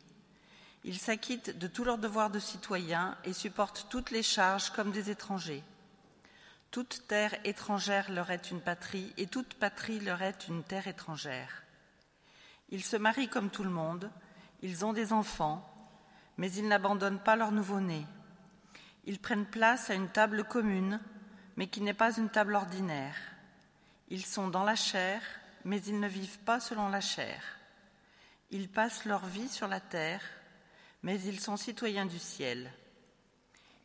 Ils 0.86 0.98
s'acquittent 0.98 1.58
de 1.58 1.68
tous 1.68 1.84
leurs 1.84 1.98
devoirs 1.98 2.30
de 2.30 2.40
citoyens 2.40 3.18
et 3.26 3.34
supportent 3.34 3.88
toutes 3.90 4.12
les 4.12 4.24
charges 4.24 4.70
comme 4.72 4.92
des 4.92 5.10
étrangers. 5.10 5.64
Toute 6.72 7.08
terre 7.08 7.36
étrangère 7.44 8.12
leur 8.12 8.32
est 8.32 8.50
une 8.50 8.62
patrie 8.62 9.14
et 9.18 9.28
toute 9.28 9.54
patrie 9.56 10.00
leur 10.00 10.22
est 10.22 10.48
une 10.48 10.64
terre 10.64 10.88
étrangère. 10.88 11.64
Ils 12.70 12.84
se 12.84 12.98
marient 12.98 13.30
comme 13.30 13.50
tout 13.50 13.64
le 13.64 13.70
monde, 13.70 14.10
ils 14.62 14.84
ont 14.86 14.94
des 14.94 15.14
enfants, 15.14 15.70
mais 16.38 16.52
ils 16.52 16.68
n'abandonnent 16.68 17.20
pas 17.20 17.36
leur 17.36 17.52
nouveau-né. 17.52 18.06
Ils 19.06 19.20
prennent 19.20 19.46
place 19.46 19.90
à 19.90 19.96
une 19.96 20.10
table 20.10 20.44
commune, 20.46 21.00
mais 21.58 21.68
qui 21.68 21.82
n'est 21.82 21.94
pas 21.94 22.16
une 22.16 22.30
table 22.30 22.56
ordinaire. 22.56 23.16
Ils 24.10 24.26
sont 24.26 24.48
dans 24.48 24.64
la 24.64 24.76
chair, 24.76 25.22
mais 25.66 25.82
ils 25.82 26.00
ne 26.00 26.08
vivent 26.08 26.40
pas 26.40 26.60
selon 26.60 26.90
la 26.90 27.02
chair. 27.02 27.42
Ils 28.52 28.70
passent 28.70 29.06
leur 29.06 29.26
vie 29.26 29.50
sur 29.50 29.68
la 29.68 29.80
terre, 29.80 30.22
mais 31.02 31.20
ils 31.22 31.40
sont 31.40 31.58
citoyens 31.58 32.06
du 32.06 32.20
ciel. 32.20 32.72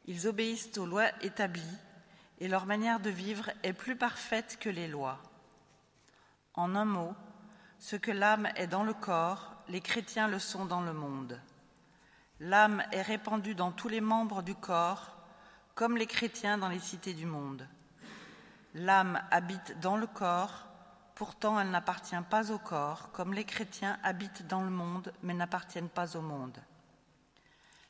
Ils 0.06 0.26
obéissent 0.26 0.76
aux 0.78 0.86
lois 0.86 1.10
établies, 1.22 1.78
et 2.40 2.48
leur 2.48 2.66
manière 2.66 3.00
de 3.00 3.10
vivre 3.10 3.50
est 3.62 3.72
plus 3.72 3.96
parfaite 3.96 4.58
que 4.60 4.68
les 4.68 4.86
lois. 4.86 5.20
En 6.54 6.74
un 6.74 6.84
mot, 6.84 7.14
ce 7.78 7.96
que 7.96 8.10
l'âme 8.10 8.48
est 8.56 8.66
dans 8.66 8.84
le 8.84 8.94
corps, 8.94 9.54
les 9.68 9.80
chrétiens 9.80 10.28
le 10.28 10.38
sont 10.38 10.64
dans 10.64 10.80
le 10.80 10.92
monde. 10.92 11.40
L'âme 12.40 12.82
est 12.92 13.02
répandue 13.02 13.54
dans 13.54 13.72
tous 13.72 13.88
les 13.88 14.00
membres 14.00 14.42
du 14.42 14.54
corps, 14.54 15.16
comme 15.74 15.96
les 15.96 16.06
chrétiens 16.06 16.58
dans 16.58 16.68
les 16.68 16.78
cités 16.78 17.14
du 17.14 17.26
monde. 17.26 17.66
L'âme 18.74 19.20
habite 19.30 19.78
dans 19.80 19.96
le 19.96 20.06
corps, 20.06 20.66
pourtant 21.16 21.58
elle 21.58 21.70
n'appartient 21.70 22.14
pas 22.30 22.52
au 22.52 22.58
corps, 22.58 23.10
comme 23.12 23.34
les 23.34 23.44
chrétiens 23.44 23.98
habitent 24.04 24.46
dans 24.46 24.62
le 24.62 24.70
monde, 24.70 25.12
mais 25.22 25.34
n'appartiennent 25.34 25.88
pas 25.88 26.16
au 26.16 26.20
monde. 26.20 26.58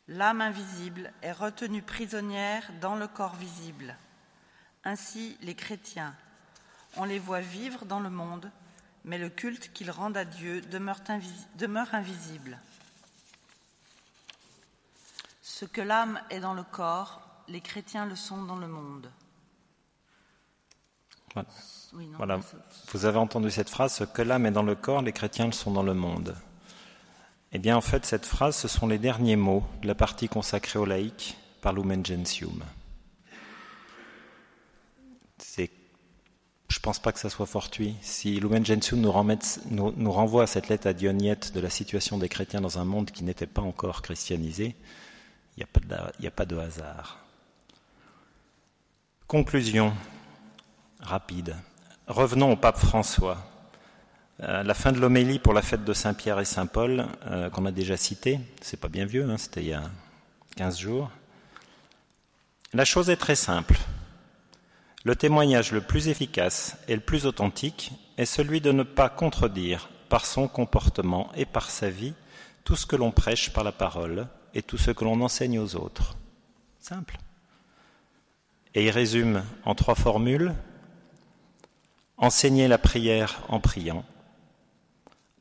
L'âme 0.07 0.41
invisible 0.41 1.13
est 1.21 1.33
retenue 1.33 1.83
prisonnière 1.83 2.71
dans 2.81 2.97
le 2.97 3.07
corps 3.07 3.35
visible. 3.35 3.95
Ainsi, 4.85 5.37
les 5.43 5.55
chrétiens, 5.55 6.15
on 6.97 7.05
les 7.05 7.19
voit 7.19 7.43
vivre 7.43 7.85
dans 7.85 8.01
le 8.01 8.09
monde, 8.09 8.51
mais 9.05 9.19
le 9.19 9.29
culte 9.29 9.71
qu'ils 9.75 9.91
rendent 9.91 10.17
à 10.17 10.25
Dieu 10.25 10.63
demeure, 10.63 11.01
invisible. 11.95 12.59
Ce 15.59 15.65
que 15.65 15.81
l'âme 15.81 16.21
est 16.31 16.39
dans 16.39 16.55
le 16.55 16.63
corps, 16.63 17.21
les 17.49 17.61
chrétiens 17.61 18.07
le 18.07 18.15
sont 18.15 18.45
dans 18.45 18.59
le 18.59 18.69
monde. 18.69 19.11
Voilà. 22.17 22.39
Vous 22.93 23.07
avez 23.07 23.19
entendu 23.19 23.51
cette 23.51 23.69
phrase, 23.69 23.93
ce 23.93 24.05
que 24.05 24.23
l'âme 24.23 24.47
est 24.47 24.53
dans 24.53 24.63
le 24.63 24.77
corps, 24.77 25.03
les 25.03 25.11
chrétiens 25.11 25.47
le 25.47 25.53
sont 25.53 25.73
dans 25.73 25.83
le 25.83 25.95
monde. 25.95 26.37
Eh 27.51 27.59
bien, 27.59 27.77
en 27.77 27.81
fait, 27.81 28.07
cette 28.07 28.25
phrase, 28.25 28.55
ce 28.55 28.69
sont 28.69 28.87
les 28.87 28.99
derniers 28.99 29.35
mots 29.35 29.65
de 29.83 29.89
la 29.89 29.97
partie 29.97 30.29
consacrée 30.29 30.79
aux 30.79 30.85
laïcs 30.85 31.37
par 31.61 31.73
Lumen 31.73 32.07
Gentium. 32.07 32.63
C'est 35.39 35.73
je 36.69 36.79
ne 36.79 36.83
pense 36.83 37.01
pas 37.01 37.11
que 37.11 37.19
ça 37.19 37.31
soit 37.31 37.47
fortuit. 37.47 37.97
Si 38.01 38.39
Lumen 38.39 38.65
Gentium 38.65 39.01
nous, 39.01 39.93
nous, 39.97 40.13
renvoie 40.13 40.45
à 40.45 40.47
cette 40.47 40.69
lettre 40.69 40.87
à 40.87 40.93
Dionyette 40.93 41.53
de 41.53 41.59
la 41.59 41.71
situation 41.71 42.17
des 42.17 42.29
chrétiens 42.29 42.61
dans 42.61 42.79
un 42.79 42.85
monde 42.85 43.11
qui 43.11 43.25
n'était 43.25 43.49
pas 43.49 43.63
encore 43.63 44.03
christianisé, 44.03 44.77
il 45.59 46.21
n'y 46.21 46.27
a, 46.27 46.31
pas 46.31 46.45
de 46.45 46.57
hasard. 46.57 47.19
Conclusion 49.27 49.93
rapide. 51.01 51.57
Revenons 52.07 52.53
au 52.53 52.57
pape 52.57 52.79
François. 52.79 53.39
À 54.41 54.63
la 54.63 54.75
fin 54.75 54.93
de 54.93 55.01
l'homélie 55.01 55.41
pour 55.41 55.53
la 55.53 55.63
fête 55.63 55.85
de 55.85 55.93
Saint-Pierre 55.93 56.39
et 56.39 56.45
Saint-Paul, 56.45 57.07
euh, 57.27 57.51
qu'on 57.51 57.67
a 57.67 57.73
déjà 57.73 57.97
cité, 57.97 58.39
c'est 58.61 58.79
pas 58.79 58.89
bien 58.89 59.05
vieux, 59.05 59.29
hein, 59.29 59.37
c'était 59.37 59.63
il 59.63 59.69
y 59.69 59.73
a 59.73 59.83
15 60.57 60.79
jours. 60.79 61.11
La 62.73 62.85
chose 62.85 63.11
est 63.11 63.17
très 63.17 63.35
simple. 63.35 63.79
Le 65.03 65.17
témoignage 65.17 65.73
le 65.73 65.81
plus 65.81 66.07
efficace 66.07 66.77
et 66.87 66.95
le 66.95 67.01
plus 67.01 67.27
authentique 67.27 67.91
est 68.17 68.27
celui 68.27 68.61
de 68.61 68.71
ne 68.71 68.85
pas 68.85 69.09
contredire 69.09 69.89
par 70.09 70.25
son 70.25 70.47
comportement 70.47 71.33
et 71.35 71.47
par 71.47 71.69
sa 71.69 71.91
vie 71.91 72.15
tout 72.63 72.77
ce 72.77 72.87
que 72.87 72.95
l'on 72.95 73.11
prêche 73.11 73.51
par 73.53 73.65
la 73.65 73.73
parole 73.73 74.29
et 74.55 74.63
tout 74.63 74.79
ce 74.79 74.91
que 74.91 75.05
l'on 75.05 75.21
enseigne 75.21 75.59
aux 75.59 75.77
autres. 75.77 76.17
Simple. 76.81 77.19
Et 78.75 78.87
il 78.87 78.91
résume 78.91 79.45
en 79.65 79.75
trois 79.75 79.95
formules. 79.95 80.55
Enseigner 82.17 82.67
la 82.67 82.79
prière 82.79 83.45
en 83.49 83.61
priant, 83.61 84.05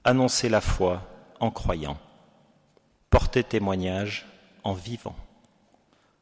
annoncer 0.03 0.47
la 0.47 0.61
foi 0.61 1.01
en 1.39 1.49
croyant, 1.49 1.97
porter 3.09 3.43
témoignage 3.43 4.27
en 4.63 4.73
vivant. 4.73 5.15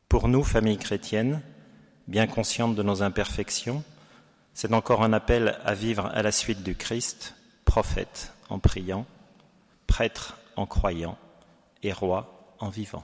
Pour 0.08 0.30
nous, 0.30 0.44
famille 0.46 0.78
chrétienne, 0.78 1.42
bien 2.08 2.26
consciente 2.26 2.74
de 2.74 2.84
nos 2.84 3.04
imperfections, 3.04 3.84
c'est 4.54 4.74
encore 4.74 5.04
un 5.04 5.12
appel 5.12 5.60
à 5.66 5.74
vivre 5.74 6.06
à 6.06 6.22
la 6.22 6.32
suite 6.32 6.64
du 6.64 6.76
Christ, 6.76 7.36
prophète 7.66 8.32
en 8.48 8.58
priant, 8.58 9.06
prêtre 9.88 10.38
en 10.56 10.66
croyant 10.66 11.18
et 11.84 11.92
roi 11.92 12.35
en 12.60 12.70
vivant. 12.70 13.04